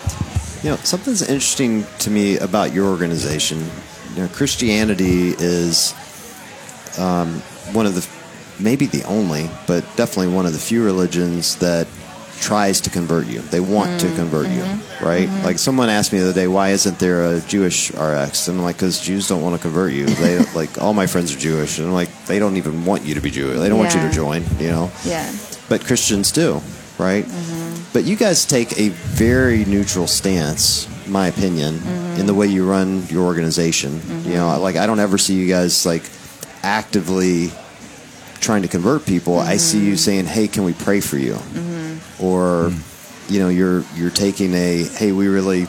[0.64, 3.60] You know, something's interesting to me about your organization.
[4.16, 5.94] You know, Christianity is
[6.98, 7.40] um,
[7.74, 8.08] one of the,
[8.62, 11.88] maybe the only, but definitely one of the few religions that
[12.40, 13.42] tries to convert you.
[13.42, 14.16] They want to mm-hmm.
[14.16, 15.06] convert you, mm-hmm.
[15.06, 15.28] right?
[15.28, 15.46] Mm-hmm.
[15.46, 18.48] Like someone asked me the other day, why isn't there a Jewish RX?
[18.48, 20.06] And I'm like, because Jews don't want to convert you.
[20.06, 23.16] They like all my friends are Jewish, and I'm like, they don't even want you
[23.16, 23.58] to be Jewish.
[23.58, 24.44] They don't want you to join.
[24.60, 25.32] You know Yeah.
[25.70, 26.62] but Christians do,
[26.98, 27.26] right?
[27.26, 27.84] Mm-hmm.
[27.94, 32.36] But you guys take a very neutral stance, my opinion, in the mm-hmm.
[32.36, 33.94] way you run your organization.
[34.26, 34.62] You know, mm-hmm.
[34.62, 36.04] like I don't ever see you guys like
[36.64, 37.52] actively
[38.40, 39.40] trying to convert people.
[39.40, 41.38] I see you saying, "Hey, can we pray for you?"
[42.20, 42.72] Or,
[43.30, 45.68] you know, you're you're taking a, "Hey, we really,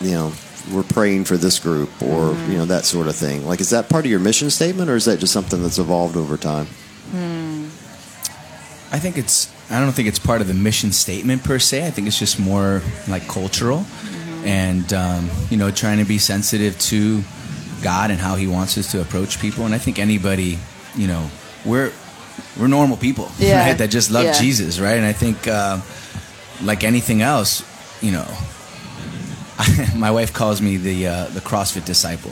[0.00, 0.32] you know."
[0.70, 3.46] We're praying for this group, or you know that sort of thing.
[3.46, 6.14] Like, is that part of your mission statement, or is that just something that's evolved
[6.14, 6.66] over time?
[7.10, 7.68] Hmm.
[8.92, 9.48] I think it's.
[9.70, 11.86] I don't think it's part of the mission statement per se.
[11.86, 13.84] I think it's just more like cultural,
[14.44, 17.22] and um, you know, trying to be sensitive to
[17.82, 19.64] God and how He wants us to approach people.
[19.66, 20.58] And I think anybody,
[20.96, 21.30] you know,
[21.64, 21.92] we're
[22.58, 23.66] we're normal people, Yeah.
[23.68, 23.78] right?
[23.78, 24.32] That just love Yeah.
[24.40, 24.96] Jesus, right?
[24.96, 25.80] And I think, uh,
[26.62, 27.62] like anything else,
[28.02, 28.26] you know,
[29.96, 32.30] my wife calls me the uh, the CrossFit disciple,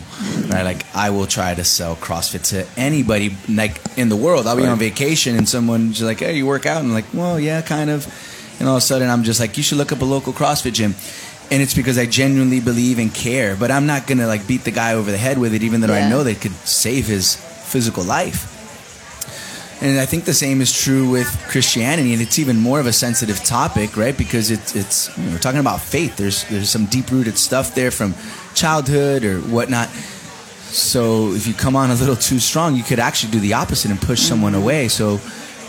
[0.49, 0.63] right?
[0.63, 4.47] Like I will try to sell CrossFit to anybody like in the world.
[4.47, 4.71] I'll be Right.
[4.71, 7.91] on vacation and someone's like, "Hey, you work out?" And I'm like, "Well, yeah, kind
[7.91, 8.07] of."
[8.61, 10.73] And all of a sudden, I'm just like, "You should look up a local CrossFit
[10.75, 10.95] gym."
[11.51, 14.71] And it's because I genuinely believe and care, but I'm not gonna like beat the
[14.73, 17.35] guy over the head with it, even though I know that it could save his
[17.37, 18.53] physical life.
[19.81, 22.93] And I think the same is true with Christianity, and it's even more of a
[22.93, 24.17] sensitive topic, right?
[24.17, 26.17] Because it's it's you know, we're talking about faith.
[26.17, 28.15] There's there's some deep rooted stuff there from
[28.55, 29.89] childhood or whatnot.
[29.89, 33.91] So if you come on a little too strong, you could actually do the opposite
[33.91, 34.63] and push someone mm-hmm.
[34.63, 34.89] away.
[34.89, 35.21] So,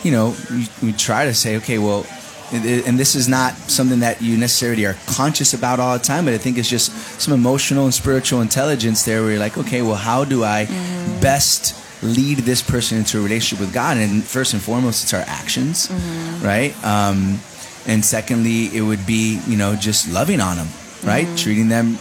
[0.04, 2.06] you know, we, we try to say, okay, well,
[2.54, 6.24] and and this is not something that you necessarily are conscious about all the time,
[6.24, 9.82] but I think it's just some emotional and spiritual intelligence there where you're like, okay,
[9.82, 11.20] well, how do I mm-hmm.
[11.20, 13.98] best lead this person into a relationship with God?
[13.98, 16.46] And first and foremost, it's our actions, mm-hmm.
[16.46, 16.76] right?
[16.84, 17.40] Um,
[17.88, 20.68] and secondly, it would be, you know, just loving on them,
[21.04, 21.26] right?
[21.26, 21.36] Mm-hmm.
[21.36, 21.98] Treating them,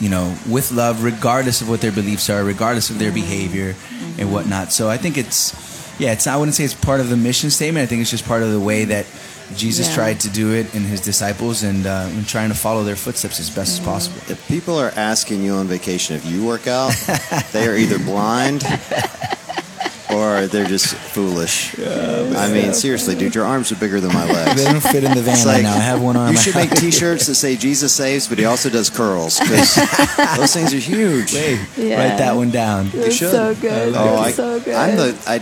[0.00, 3.20] you know, with love, regardless of what their beliefs are, regardless of their mm-hmm.
[3.20, 3.74] behavior
[4.18, 4.72] and whatnot.
[4.72, 5.54] So I think it's,
[6.00, 6.26] yeah, it's.
[6.26, 7.84] I wouldn't say it's part of the mission statement.
[7.84, 9.06] I think it's just part of the way that
[9.56, 9.94] Jesus Yeah.
[9.94, 13.40] tried to do it in his disciples and, uh, and trying to follow their footsteps
[13.40, 14.18] as best as possible.
[14.28, 16.92] If people are asking you on vacation if you work out,
[17.52, 18.62] they are either blind
[20.10, 21.78] or they're just foolish.
[21.78, 24.62] I mean, seriously, dude, your arms are bigger than my legs.
[24.62, 25.74] They don't fit in the van It's right now.
[25.74, 26.32] I have one arm.
[26.32, 29.74] You should make T-shirts that say "Jesus saves," but he also does curls because
[30.36, 31.32] those things are huge.
[31.32, 32.08] Hey, Yeah.
[32.08, 32.90] write that one down.
[32.94, 33.30] It's should.
[33.30, 33.94] so good.
[33.94, 34.74] Oh, I, It's so good.
[34.74, 35.38] I'm the I,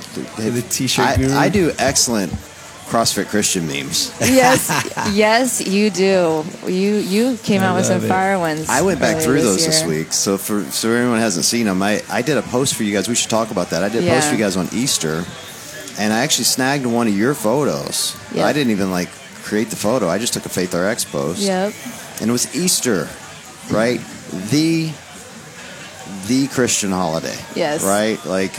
[0.51, 1.45] the t-shirt I.
[1.45, 2.33] I do excellent
[2.87, 4.15] CrossFit Christian memes.
[4.21, 4.71] yes,
[5.13, 6.45] yes, you do.
[6.67, 8.09] You you came I out with some it.
[8.09, 8.69] fire ones.
[8.69, 9.89] I went back through those this year.
[9.89, 10.13] week.
[10.13, 13.09] So for so everyone hasn't seen them, I, I did a post for you guys.
[13.09, 13.83] We should talk about that.
[13.83, 15.25] I did a post for you guys on Easter,
[15.99, 18.17] and I actually snagged one of your photos.
[18.33, 18.45] Yep.
[18.45, 19.09] I didn't even like
[19.43, 20.09] create the photo.
[20.09, 21.41] I just took a Faith RX post.
[21.41, 21.73] Yep.
[22.21, 23.09] And it was Easter,
[23.71, 24.01] right?
[24.51, 24.93] The
[26.29, 27.37] the Christian holiday.
[27.57, 27.85] Yes.
[27.85, 28.25] Right?
[28.25, 28.53] Like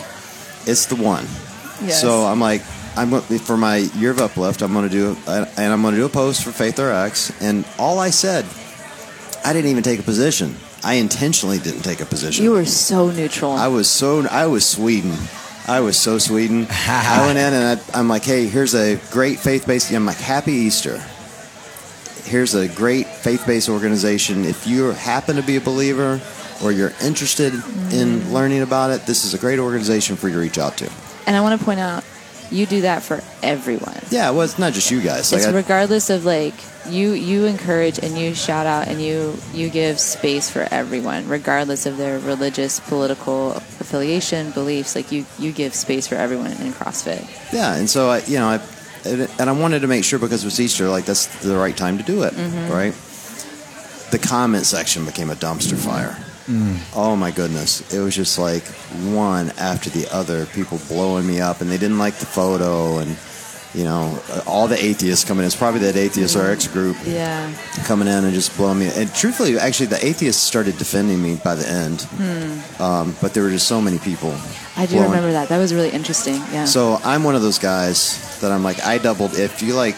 [0.66, 1.26] it's the one.
[1.82, 2.02] Yes.
[2.02, 2.62] So I'm like,
[2.98, 4.64] I'm for my year of uplift.
[4.64, 7.42] I'm going to do, and I'm going to do a post for Faith RX.
[7.42, 8.44] And all I said,
[9.46, 10.56] I didn't even take a position.
[10.84, 12.44] I intentionally didn't take a position.
[12.44, 13.52] You were so neutral.
[13.52, 15.14] I was so, I was Sweden.
[15.68, 16.66] I was so Sweden.
[16.70, 19.92] I went in and I, I'm like, hey, here's a great faith-based.
[19.92, 20.98] I'm like, happy Easter.
[22.24, 24.44] Here's a great faith-based organization.
[24.44, 26.20] If you happen to be a believer
[26.64, 28.34] or you're interested in mm-hmm.
[28.34, 30.90] learning about it, this is a great organization for you to reach out to.
[31.28, 32.04] and I want to point out,
[32.52, 34.00] you do that for everyone.
[34.10, 35.32] Yeah, well, it's not just you guys.
[35.32, 36.54] Like, it's I- regardless of like
[36.90, 41.86] you you encourage and you shout out and you you give space for everyone regardless
[41.86, 47.28] of their religious political affiliation beliefs like you you give space for everyone in CrossFit
[47.52, 48.62] Yeah, and so I, you know, I,
[49.06, 51.98] and I wanted to make sure because it was Easter, like that's the right time
[51.98, 52.72] to do it, mm-hmm.
[52.72, 52.94] right?
[54.12, 56.18] The comment section became a dumpster fire.
[56.96, 58.64] Oh my goodness, it was just like
[59.14, 63.18] one after the other, people blowing me up, and they didn't like the photo, and
[63.74, 64.18] you know,
[64.48, 65.48] all the atheists coming in.
[65.48, 67.52] It's probably that atheist RX group yeah
[67.86, 68.90] coming in and just blowing me.
[68.96, 72.08] And truthfully, actually, the atheists started defending me by the end,
[72.80, 74.34] um, but there were just so many people.
[74.78, 77.58] I do blowing- remember that that was really interesting yeah so I'm one of those
[77.60, 79.34] guys that I'm like, I doubled.
[79.38, 79.96] If you like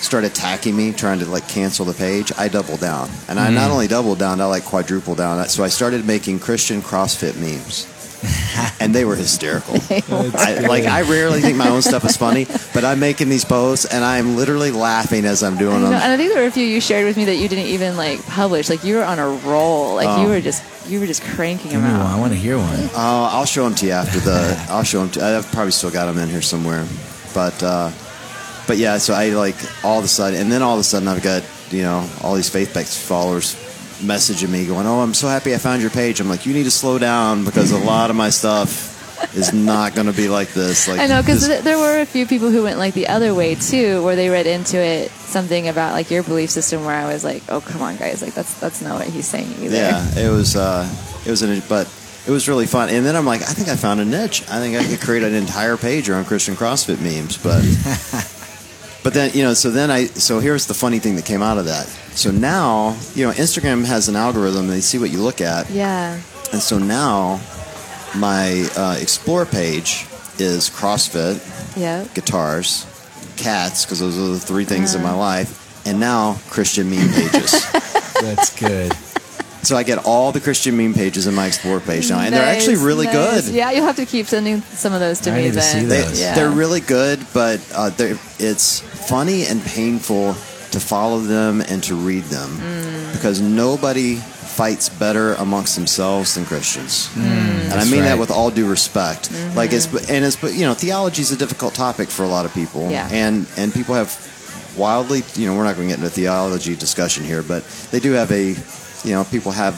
[0.00, 3.08] start attacking me, trying to like cancel the page, I double down.
[3.28, 5.46] And I not only doubled down, I like quadruple down.
[5.48, 7.92] So I started making Christian CrossFit memes.
[8.80, 9.74] and they were hysterical.
[9.90, 13.84] I, like I rarely think my own stuff is funny, but I'm making these posts
[13.84, 15.92] and I'm literally laughing as I'm I doing know, them.
[16.00, 17.96] and I think there were a few you shared with me that you didn't even
[17.96, 18.70] like publish.
[18.70, 19.96] Like you were on a roll.
[19.96, 20.30] Like you Oh.
[20.30, 22.00] were just you were just cranking them me one.
[22.00, 22.88] I want to hear one.
[22.94, 24.66] Oh, I'll show them to you after the.
[24.70, 25.10] I'll show them.
[25.10, 26.86] To, I've probably still got them in here somewhere,
[27.34, 27.90] but uh,
[28.66, 28.98] but yeah.
[28.98, 31.42] So I like all of a sudden, and then all of a sudden, I've got
[31.70, 33.54] you know all these faith-based followers
[34.00, 36.64] messaging me, going, "Oh, I'm so happy I found your page." I'm like, "You need
[36.64, 38.94] to slow down because a lot of my stuff
[39.34, 42.00] is not going to be like this." Like I know because this- th- there were
[42.00, 45.10] a few people who went like the other way too, where they read into it
[45.10, 46.84] something about like your belief system.
[46.84, 48.22] Where I was like, "Oh, come on, guys!
[48.22, 50.56] Like that's that's not what he's saying either." Yeah, it was.
[50.56, 50.88] Uh,
[51.24, 51.88] it was an, but
[52.26, 52.88] it was really fun.
[52.88, 54.42] And then I'm like, I think I found a niche.
[54.50, 57.36] I think I could create an entire page around Christian CrossFit memes.
[57.38, 57.62] But
[59.06, 61.58] but then you know, so then I so here's the funny thing that came out
[61.58, 61.86] of that.
[62.16, 64.66] So now you know, Instagram has an algorithm.
[64.66, 66.20] They see what you look at, Yeah.
[66.52, 67.40] and so now
[68.16, 70.06] my uh, explore page
[70.38, 71.38] is CrossFit,
[71.76, 72.84] yeah guitars,
[73.36, 77.52] cats, because those are the three things in my life, and now Christian meme pages.
[78.20, 78.92] That's good.
[79.62, 82.44] So I get all the Christian meme pages in my Explore page now, and they're
[82.56, 83.46] actually really nice.
[83.46, 83.54] good.
[83.54, 85.80] Yeah, you'll have to keep sending some of those to I me need to then.
[85.82, 86.20] see They, those.
[86.20, 86.34] Yeah.
[86.36, 90.34] They're really good, but uh, they're, it's funny and painful
[90.72, 93.12] to follow them and to read them mm.
[93.12, 97.22] because nobody fights better amongst themselves than Christians, mm.
[97.24, 99.30] and I mean that with all due respect.
[99.30, 99.56] Mm-hmm.
[99.56, 102.46] Like it's and it's but you know theology is a difficult topic for a lot
[102.46, 103.08] of people, Yeah.
[103.12, 104.10] and and people have
[104.76, 108.00] wildly you know we're not going to get into a theology discussion here, but they
[108.00, 108.54] do have a
[109.04, 109.76] you know people have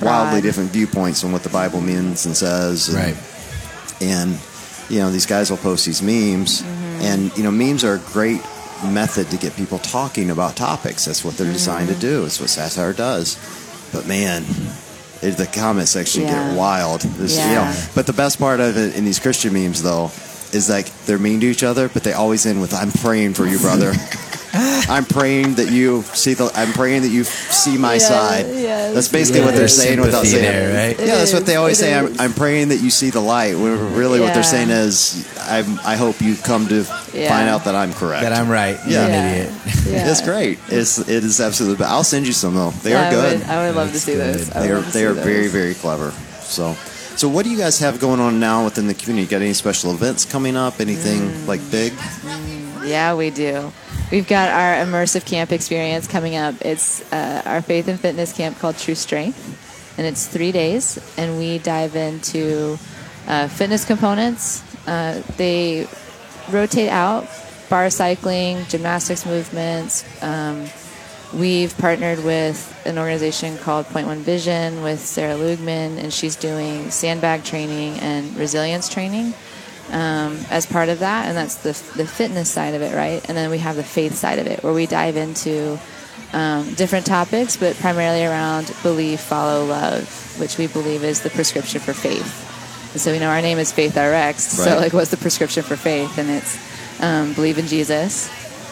[0.00, 3.16] wildly different viewpoints on what the Bible means and says, and, Right.
[4.00, 4.38] and
[4.88, 6.77] you know these guys will post these memes Mm-hmm.
[7.00, 8.40] And you know memes are a great
[8.92, 12.00] method to get people talking about topics that's what they're designed to Mm-hmm.
[12.00, 13.36] do it's what satire does
[13.92, 14.44] but man
[15.22, 16.48] it, the comment section Yeah.
[16.50, 17.54] get wild you Yeah.
[17.72, 20.10] know, but the best part of it in these christian memes though
[20.52, 23.46] is like they're mean to each other but they always end with i'm praying for
[23.46, 23.92] you brother
[24.88, 28.94] i'm praying that you see the i'm praying that you see my Yeah, side yes.
[28.94, 30.98] that's basically Yeah, what they're saying without saying there, right?
[30.98, 31.94] yeah, that's what they always say.
[31.94, 32.14] I'm.
[32.18, 33.54] I'm praying that you see the light.
[33.56, 37.28] When Really, what they're saying is, I'm, I hope you come to Yeah.
[37.28, 38.22] find out that I'm correct.
[38.22, 38.78] That I'm right.
[38.86, 38.88] Yeah.
[38.88, 39.16] You're Yeah.
[39.16, 39.52] an idiot.
[39.86, 40.10] Yeah.
[40.10, 40.58] It's great.
[40.68, 41.84] It's it is absolutely.
[41.84, 42.70] I'll send you some though.
[42.82, 43.38] They Yeah, are I good.
[43.40, 44.34] would, I would love to see good.
[44.34, 44.48] those.
[44.50, 45.24] They are they see are those.
[45.24, 46.12] very very clever.
[46.42, 46.74] So.
[47.16, 49.26] So what do you guys have going on now within the community?
[49.28, 50.80] Got any special events coming up?
[50.80, 51.46] Anything Mm.
[51.48, 51.92] like big?
[52.84, 53.72] Yeah, we do.
[54.10, 56.54] We've got our immersive camp experience coming up.
[56.62, 61.36] It's uh, our faith and fitness camp called True Strength, and it's three days, and
[61.36, 62.78] we dive into
[63.26, 64.64] uh, fitness components.
[64.88, 65.86] Uh, they
[66.50, 67.28] rotate out
[67.68, 70.06] bar cycling, gymnastics movements.
[70.22, 70.64] Um,
[71.34, 76.90] we've partnered with an organization called Point One Vision with Sarah Lugman, and she's doing
[76.90, 79.34] sandbag training and resilience training
[79.90, 83.26] um, as part of that, and that's the the fitness side of it, right?
[83.28, 85.78] And then we have the faith side of it, where we dive into
[86.32, 91.80] um, different topics, but primarily around believe, follow, love, which we believe is the prescription
[91.80, 92.44] for faith.
[92.92, 94.42] And so, you know, our name is Faith RX.
[94.42, 96.18] So, like, what's the prescription for faith?
[96.18, 98.28] And it's um, believe in Jesus,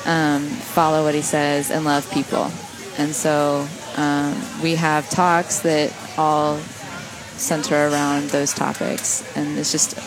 [0.06, 2.50] um, follow what he says, and love people.
[2.98, 6.58] And so, um, we have talks that all
[7.36, 9.98] center around those topics, and it's just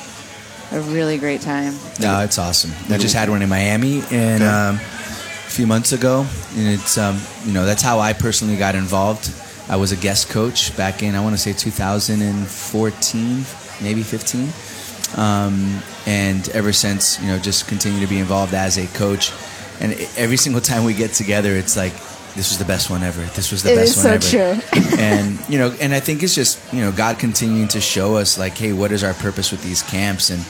[0.71, 1.73] a really great time.
[1.99, 2.71] No, it's awesome.
[2.89, 7.19] I just had one in Miami and um, a few months ago, and it's um,
[7.45, 9.31] you know that's how I personally got involved.
[9.67, 13.45] I was a guest coach back in I want to say 2014,
[13.81, 14.49] maybe 15,
[15.17, 19.31] um, and ever since you know just continue to be involved as a coach.
[19.81, 21.93] And every single time we get together, it's like
[22.39, 23.21] this was the best one ever.
[23.35, 24.97] This was the It best is one so ever true.
[24.97, 28.37] and you know and i think it's just you know god continuing to show us
[28.39, 30.41] like hey what is our purpose with these camps and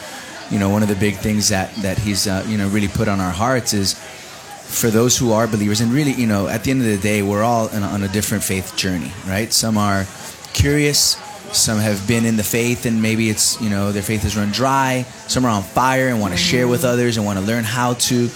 [0.52, 3.08] you know one of the big things that that he's uh, you know really put
[3.08, 3.96] on our hearts is
[4.82, 7.22] for those who are believers and really you know at the end of the day
[7.24, 10.06] we're all on on a different faith journey right some are
[10.54, 11.18] curious
[11.52, 14.52] some have been in the faith and maybe it's you know their faith has run
[14.52, 17.64] dry some are on fire and want to share with others and want to learn
[17.64, 18.30] how to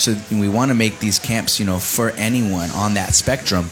[0.00, 3.70] so we want to make these camps you know for anyone on that spectrum.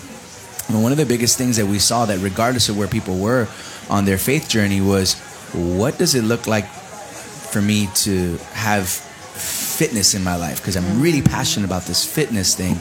[0.68, 3.48] And one of the biggest things that we saw that regardless of where people were
[3.88, 5.14] on their faith journey was
[5.54, 10.58] what does it look like for me to have fitness in my life?
[10.58, 11.02] Because I'm mm.
[11.02, 12.76] really passionate about this fitness thing.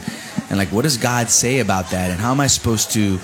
[0.50, 2.10] And like what does God say about that?
[2.10, 3.16] And how am I supposed to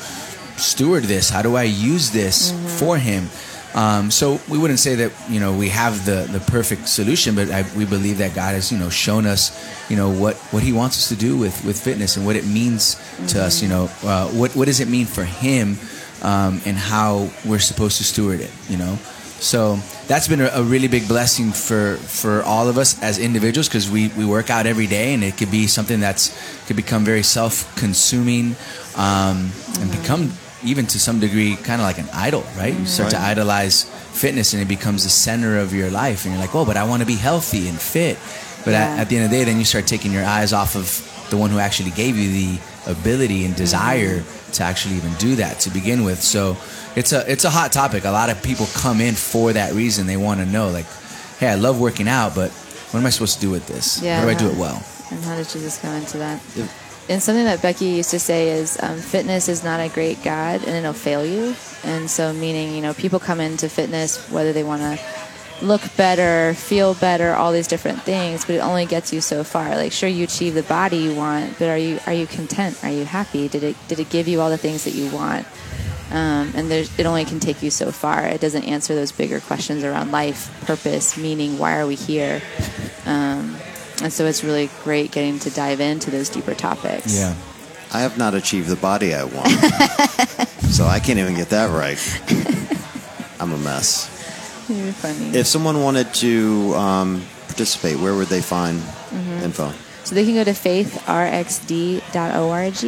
[0.56, 1.28] steward this?
[1.28, 2.66] How do I use this mm-hmm.
[2.68, 3.28] for him
[3.74, 7.50] um, so we wouldn't say that you know we have the, the perfect solution, but
[7.50, 9.50] I, we believe that God has you know shown us
[9.90, 12.46] you know what, what He wants us to do with, with fitness and what it
[12.46, 12.94] means
[13.28, 13.62] to us.
[13.62, 15.76] You know uh, what what does it mean for Him
[16.22, 18.50] um, and how we're supposed to steward it.
[18.68, 18.96] You know,
[19.40, 23.68] so that's been a, a really big blessing for for all of us as individuals
[23.68, 26.32] because we, we work out every day and it could be something that's
[26.66, 28.54] could become very self consuming
[28.96, 29.50] um,
[29.80, 30.32] and become
[30.64, 32.74] even to some degree kind of like an idol right?
[32.78, 36.40] You start to idolize fitness and it becomes the center of your life and you're
[36.40, 38.18] like oh but i want to be healthy and fit.
[38.64, 39.02] But at, Yeah.
[39.02, 41.36] at the end of the day then you start taking your eyes off of the
[41.36, 42.60] one who actually gave you the
[42.90, 46.22] ability and desire to actually even do that to begin with.
[46.22, 46.56] So
[46.96, 48.04] it's a it's a hot topic.
[48.04, 50.06] A lot of people come in for that reason.
[50.06, 50.86] They want to know like
[51.40, 52.50] hey i love working out but
[52.92, 54.00] what am i supposed to do with this?
[54.00, 54.18] Yeah.
[54.20, 54.78] how do i do it well?
[55.10, 56.40] And how did Jesus come into that?
[57.08, 60.62] And something that Becky used to say is um, fitness is not a great God
[60.64, 61.54] and it'll fail you.
[61.84, 65.04] And so, meaning, you know, people come into fitness whether they want to
[65.62, 69.76] look better, feel better, all these different things, but it only gets you so far.
[69.76, 72.82] Like, sure, you achieve the body you want, but are you are you content?
[72.82, 73.48] Are you happy?
[73.48, 75.46] Did it did it give you all the things that you want?
[76.10, 78.24] Um, and it only can take you so far.
[78.26, 81.58] It doesn't answer those bigger questions around life, purpose, meaning.
[81.58, 82.40] Why are we here?
[83.04, 83.56] Um,
[84.02, 87.16] and so it's really great getting to dive into those deeper topics.
[87.18, 87.34] yeah
[87.92, 89.48] I have not achieved the body I want,
[90.72, 91.98] so I can't even get that right.
[93.40, 94.08] I'm a mess.
[94.68, 95.36] You're funny.
[95.38, 99.44] If someone wanted to um, participate, where would they find Mm-hmm.
[99.44, 99.70] info?
[100.02, 102.84] So they can go to faithrxd.org,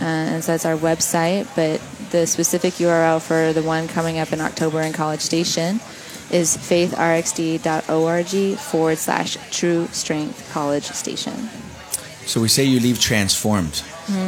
[0.00, 1.46] uh, and so that's our website.
[1.54, 1.80] But
[2.10, 5.80] the specific URL for the one coming up in October in College Station
[6.30, 11.48] is faithrxd.org forward slash True Strength College Station.
[12.26, 13.82] So we say you leave transformed.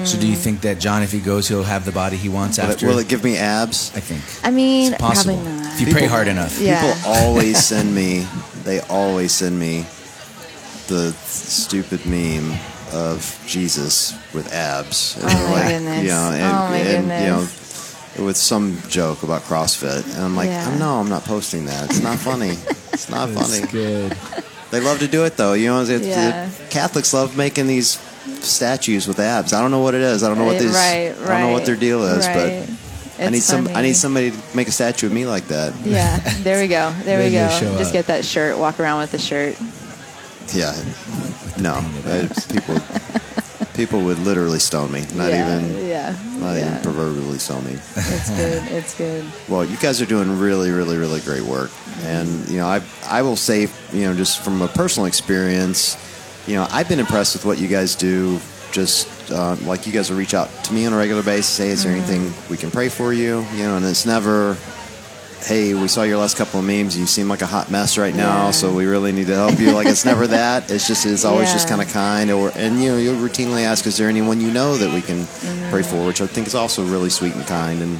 [0.05, 0.41] So do you hmm.
[0.41, 2.87] think that John, if he goes, he'll have the body he wants Will it, after?
[2.87, 3.91] will it give me abs?
[3.97, 4.23] I think.
[4.45, 5.37] I mean, It's possible.
[5.37, 5.73] probably not.
[5.73, 6.61] If you pray hard enough.
[6.61, 6.83] Yeah.
[6.83, 8.27] People always send me.
[8.65, 9.87] They always send me
[10.89, 12.53] the stupid meme
[12.93, 15.17] of Jesus with abs.
[15.17, 16.03] And Oh, they're my goodness.
[16.03, 17.60] You know, and, Oh, my and, you know, goodness.
[18.19, 20.77] With some joke about CrossFit, and I'm like, Yeah.
[20.79, 21.91] no, I'm not posting that.
[21.91, 22.57] It's not funny.
[22.93, 23.67] It's not funny.
[23.71, 24.17] good.
[24.71, 25.53] They love to do it though.
[25.55, 26.47] You know, it, Yeah.
[26.47, 27.99] it- Catholics love making these
[28.41, 29.53] statues with abs.
[29.53, 30.23] I don't know what it is.
[30.23, 30.73] I don't know what these.
[30.73, 32.35] Right, I don't know what their deal is, right.
[32.35, 33.69] but I It's need some.
[33.75, 35.73] I need somebody to make a statue of me like that.
[35.85, 36.93] Yeah, there we go.
[37.05, 37.49] There we go.
[37.79, 37.93] Just up.
[37.93, 39.57] get that shirt, walk around with the shirt.
[40.55, 40.75] Yeah.
[41.59, 41.85] No.
[42.53, 42.81] People.
[43.81, 45.07] People would literally stone me.
[45.15, 45.89] Not yeah, even.
[45.89, 46.15] Yeah.
[46.37, 46.69] Not yeah.
[46.69, 47.79] even proverbially stone me.
[47.97, 48.63] It's good.
[48.71, 49.25] It's good.
[49.49, 51.71] Well, you guys are doing really, really, really great work,
[52.03, 55.97] and you know, I I will say, you know, just from a personal experience,
[56.47, 58.39] you know, I've been impressed with what you guys do.
[58.71, 61.69] Just uh, like you guys will reach out to me on a regular basis, say,
[61.71, 63.47] is there anything we can pray for you?
[63.55, 64.59] You know, and it's never,
[65.45, 66.97] hey, we saw your last couple of memes.
[66.99, 68.51] You seem like a hot mess right now, Yeah.
[68.51, 69.73] so we really need to help you.
[69.73, 70.71] Like it's never that.
[70.71, 72.31] It's just it's always just kind of kind.
[72.31, 75.27] Or and you know, you'll routinely ask, is there anyone you know that we can
[75.71, 76.07] pray for?
[76.07, 77.99] Which I think is also really sweet and kind and.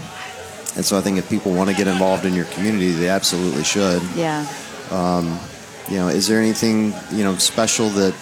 [0.77, 3.65] And so I think if people want to get involved in your community, they absolutely
[3.65, 4.01] should.
[4.15, 4.47] Yeah.
[5.91, 8.15] You know, is there anything you know special that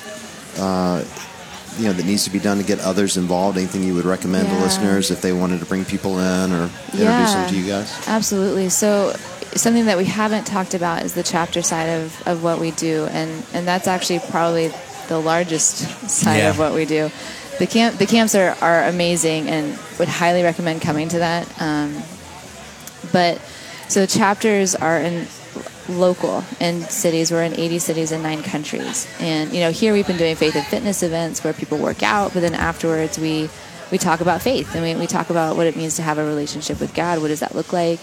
[0.58, 1.04] uh,
[1.78, 3.56] you know that needs to be done to get others involved?
[3.58, 6.98] Anything you would recommend to listeners if they wanted to bring people in or introduce
[7.00, 7.34] Yeah.
[7.34, 8.08] them to you guys?
[8.08, 8.68] Absolutely.
[8.68, 9.14] So
[9.54, 13.06] something that we haven't talked about is the chapter side of, of what we do
[13.06, 14.70] and, and that's actually probably
[15.08, 15.76] the largest
[16.10, 16.50] side Yeah.
[16.50, 17.10] of what we do.
[17.58, 21.46] The camp the camps are, are amazing and would highly recommend coming to that.
[21.60, 22.02] Um,
[23.12, 23.40] but
[23.88, 25.26] so chapters are in
[25.88, 27.30] local in cities.
[27.30, 29.08] We're in 80 cities in nine countries.
[29.20, 32.34] And you know, here we've been doing faith and fitness events where people work out,
[32.34, 33.48] but then afterwards we
[33.90, 36.24] we talk about faith and we, we talk about what it means to have a
[36.24, 37.20] relationship with God.
[37.20, 38.00] What does that look like?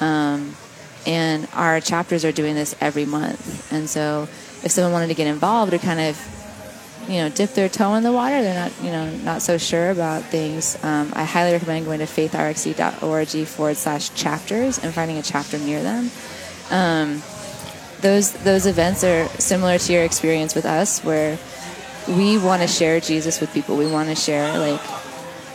[0.00, 0.56] Um,
[1.06, 3.70] and our chapters are doing this every month.
[3.70, 4.28] And so
[4.62, 6.18] if someone wanted to get involved or kind of
[7.08, 9.90] you know dip their toe in the water they're not you know not so sure
[9.90, 15.22] about things um, i highly recommend going to faithrxd.org forward slash chapters and finding a
[15.22, 16.10] chapter near them
[16.70, 17.22] um,
[18.00, 21.38] those those events are similar to your experience with us where
[22.08, 23.76] we want to share jesus with people.
[23.76, 24.80] We want to share like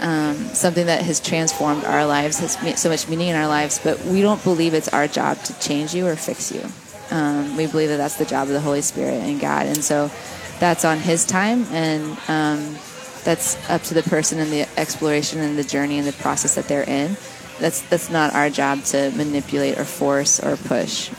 [0.01, 3.80] um, something that has transformed our lives has made so much meaning in our lives
[3.84, 6.63] but we don't believe it's our job to change you or fix you.
[7.11, 10.11] Um, we believe that that's the job of the holy spirit and god and so
[10.59, 12.76] that's on his time and um,
[13.24, 16.68] that's up to the person and the exploration and the journey and the process that
[16.68, 17.18] they're in
[17.60, 21.10] that's that's not our job to manipulate or force or push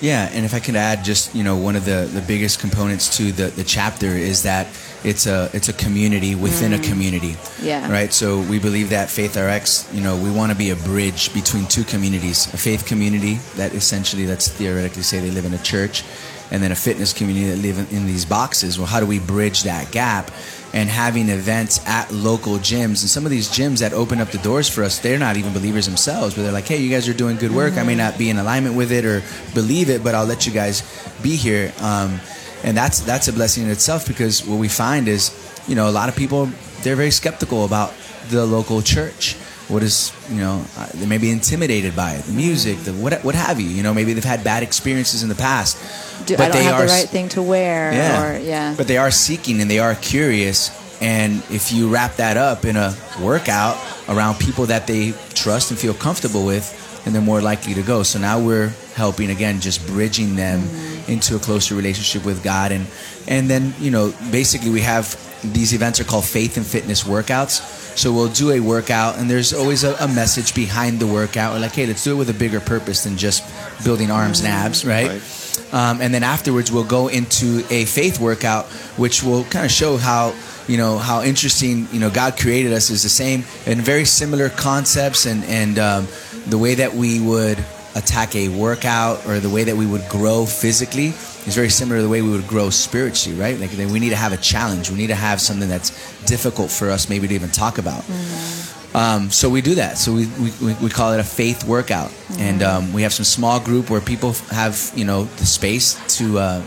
[0.00, 3.16] Yeah, and if I could add, just you know, one of the, the biggest components
[3.16, 4.66] to the, the chapter is that
[5.04, 6.84] it's a it's a community within a mm.
[6.84, 7.36] community.
[7.62, 7.90] Yeah.
[7.90, 8.12] Right.
[8.12, 11.66] So we believe that Faith RX, you know, we want to be a bridge between
[11.66, 16.04] two communities: a faith community that essentially, let's theoretically say, they live in a church,
[16.50, 18.78] and then a fitness community that live in, in these boxes.
[18.78, 20.30] Well, how do we bridge that gap?
[20.74, 24.38] And having events at local gyms, and some of these gyms that open up the
[24.38, 27.14] doors for us, they're not even believers themselves, but they're like, "Hey, you guys are
[27.14, 27.78] doing good work.
[27.78, 29.22] I may not be in alignment with it or
[29.54, 30.82] believe it, but I'll let you guys
[31.22, 32.20] be here." Um,
[32.64, 35.30] and that's that's a blessing in itself because what we find is,
[35.68, 36.50] you know, a lot of people
[36.82, 37.92] they're very skeptical about
[38.30, 39.36] the local church.
[39.68, 40.62] What is you know
[40.94, 43.68] they may be intimidated by it, the music, the what what have you.
[43.68, 45.78] You know, maybe they've had bad experiences in the past,
[46.26, 48.22] Do, but they are the right thing to wear yeah.
[48.22, 50.70] or yeah But they are seeking and they are curious.
[51.00, 53.76] And if you wrap that up in a workout
[54.08, 56.72] around people that they trust and feel comfortable with,
[57.04, 58.02] then they're more likely to go.
[58.02, 61.12] So now we're helping again, just bridging them mm-hmm.
[61.12, 62.72] into a closer relationship with God.
[62.72, 62.86] And
[63.28, 65.16] and then you know, basically we have
[65.52, 67.60] these events are called faith and fitness workouts.
[67.96, 71.54] So we'll do a workout, and there's always a, a message behind the workout.
[71.54, 73.44] We're like, hey, let's do it with a bigger purpose than just
[73.84, 75.08] building arms and abs, right?
[75.08, 75.72] Right.
[75.72, 78.66] Um, and then afterwards, we'll go into a faith workout,
[78.96, 80.34] which will kind of show how
[80.66, 84.48] you know how interesting you know God created us is the same and very similar
[84.48, 86.08] concepts and and um,
[86.46, 87.58] the way that we would
[87.94, 91.12] attack a workout or the way that we would grow physically
[91.46, 93.58] is very similar to the way we would grow spiritually, right?
[93.58, 94.90] Like we need to have a challenge.
[94.90, 95.90] We need to have something that's
[96.24, 98.04] difficult for us maybe to even talk about.
[98.94, 99.98] Um, so we do that.
[99.98, 100.26] So we,
[100.62, 104.00] we, we call it a faith workout, and um, we have some small group where
[104.00, 106.62] people have you know the space to uh,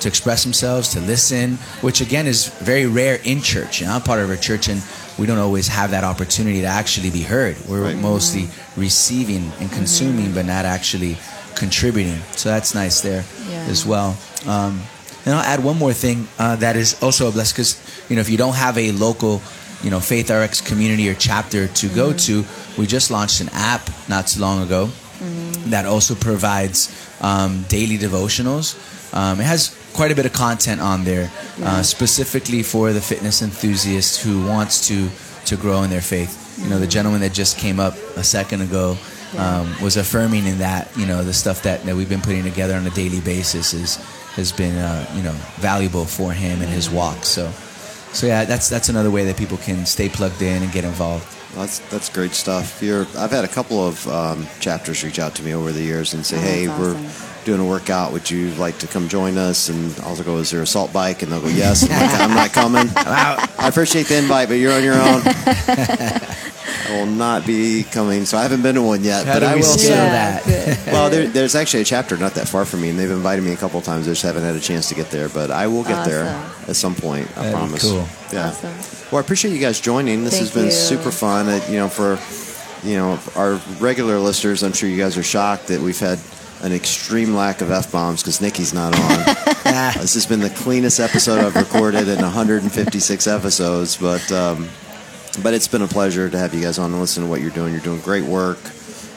[0.00, 3.80] to express themselves, to listen, which again is very rare in church.
[3.80, 4.82] You know, I'm part of a church and
[5.18, 7.56] we don't always have that opportunity to actually be heard.
[7.68, 7.96] We're Right.
[7.96, 11.16] mostly receiving and consuming, but not actually
[11.62, 12.20] contributing.
[12.40, 13.70] So that's nice there Yeah.
[13.72, 14.10] as well.
[14.46, 14.82] Um,
[15.24, 17.72] and I'll add one more thing uh, that is also a blessing because
[18.08, 19.40] you know if you don't have a local,
[19.84, 22.44] you know, Faith RX community or chapter to go to,
[22.78, 24.90] we just launched an app not too long ago
[25.70, 26.90] that also provides
[27.20, 28.74] um, daily devotionals.
[29.14, 31.30] Um, it has quite a bit of content on there,
[31.62, 35.08] uh, specifically for the fitness enthusiast who wants to
[35.46, 36.32] to grow in their faith.
[36.62, 38.96] You know, the gentleman that just came up a second ago
[39.38, 42.74] um, was affirming in that you know the stuff that, that we've been putting together
[42.74, 43.96] on a daily basis is
[44.34, 47.24] has been uh, you know valuable for him in his walk.
[47.24, 47.50] So,
[48.12, 51.26] so yeah, that's that's another way that people can stay plugged in and get involved.
[51.54, 52.82] That's that's great stuff.
[52.82, 56.14] You're, I've had a couple of um, chapters reach out to me over the years
[56.14, 58.12] and say, Oh, "Hey, that's we're doing a workout.
[58.12, 61.30] Would you like to come join us?" And I'll go, "Is there assault bike?" And
[61.30, 62.90] they'll go, "Yes." I'm, like, I'm not coming.
[62.96, 65.22] I appreciate the invite, but you're on your own.
[66.88, 69.26] I will not be coming, so I haven't been to one yet.
[69.26, 69.66] How but do I we will.
[69.66, 69.96] scale soon.
[69.96, 70.44] that?
[70.44, 70.78] good.
[70.92, 73.52] Well, there, there's actually a chapter not that far from me, and they've invited me
[73.52, 74.06] a couple of times.
[74.06, 76.24] I just haven't had a chance to get there, but I will get there
[76.68, 77.28] at some point.
[77.36, 77.82] I That'd promise.
[77.82, 78.06] cool.
[78.32, 78.48] Yeah.
[78.48, 79.08] Awesome.
[79.10, 80.24] Well, I appreciate you guys joining.
[80.24, 80.70] This Thank has been you.
[80.70, 81.48] super fun.
[81.48, 82.18] Uh, you know, for
[82.86, 86.18] you know our regular listeners, I'm sure you guys are shocked that we've had
[86.62, 89.36] an extreme lack of f bombs because Nikki's not on.
[89.72, 94.68] This has been the cleanest episode I've recorded in 156 episodes, but um,
[95.42, 97.50] but it's been a pleasure to have you guys on and listen to what you're
[97.50, 97.72] doing.
[97.72, 98.58] You're doing great work.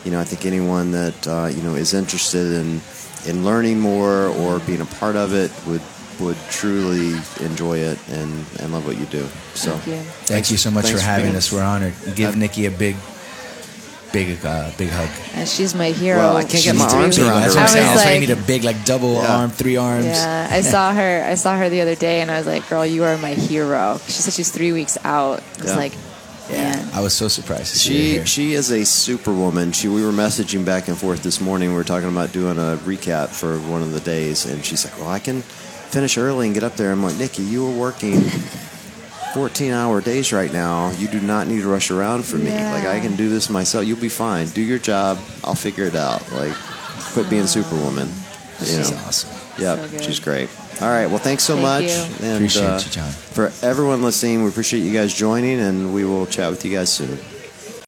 [0.04, 2.80] You know, I think anyone that uh, you know is interested in
[3.28, 5.82] in learning more or being a part of it would
[6.20, 9.26] would truly enjoy it and, and love what you do.
[9.54, 10.04] So Thank you.
[10.26, 11.52] Thank you so much Thanks for for having being- us.
[11.52, 11.94] We're honored.
[12.16, 12.96] Give Uh, Nikki a big,
[14.16, 15.10] big, uh, big hug.
[15.36, 16.20] And she's my hero.
[16.20, 17.74] Well, I can't get my She's arms three around her That's what I'm right I
[17.74, 17.86] saying.
[17.86, 17.92] now.
[17.92, 19.36] was That's why you need a big, like double Yeah.
[19.38, 20.06] arm, three arms.
[20.06, 21.24] Yeah, I saw her.
[21.28, 24.00] I saw her the other day, and I was like, "Girl, you are my hero."
[24.06, 25.44] She said she's three weeks out.
[25.60, 25.76] I was Yeah.
[25.78, 25.94] like,
[26.50, 28.26] "Man, I was so surprised to see She here.
[28.26, 29.74] she is a superwoman.
[29.74, 31.70] She we were messaging back and forth this morning.
[31.72, 34.98] We were talking about doing a recap for one of the days, and she's like,
[35.00, 35.42] "Well, I can
[35.92, 38.32] finish early and get up there." I'm like, "Nikki, you are working
[39.36, 40.92] 14 hour days right now.
[40.92, 42.52] You do not need to rush around for me.
[42.52, 42.74] Yeah.
[42.74, 43.86] Like I can do this myself.
[43.86, 44.48] You'll be fine.
[44.48, 45.20] Do your job.
[45.44, 46.32] I'll figure it out.
[46.32, 46.54] Like
[47.14, 48.08] quit being superwoman."
[48.62, 48.98] You She's know.
[49.06, 49.30] awesome.
[49.62, 50.50] Yep, So she's great.
[50.82, 51.84] All right, well, thanks so Thank much.
[51.84, 52.26] you.
[52.26, 53.12] And, Appreciate uh, you, John.
[53.12, 56.92] For everyone listening, we appreciate you guys joining, and we will chat with you guys
[56.92, 57.18] soon.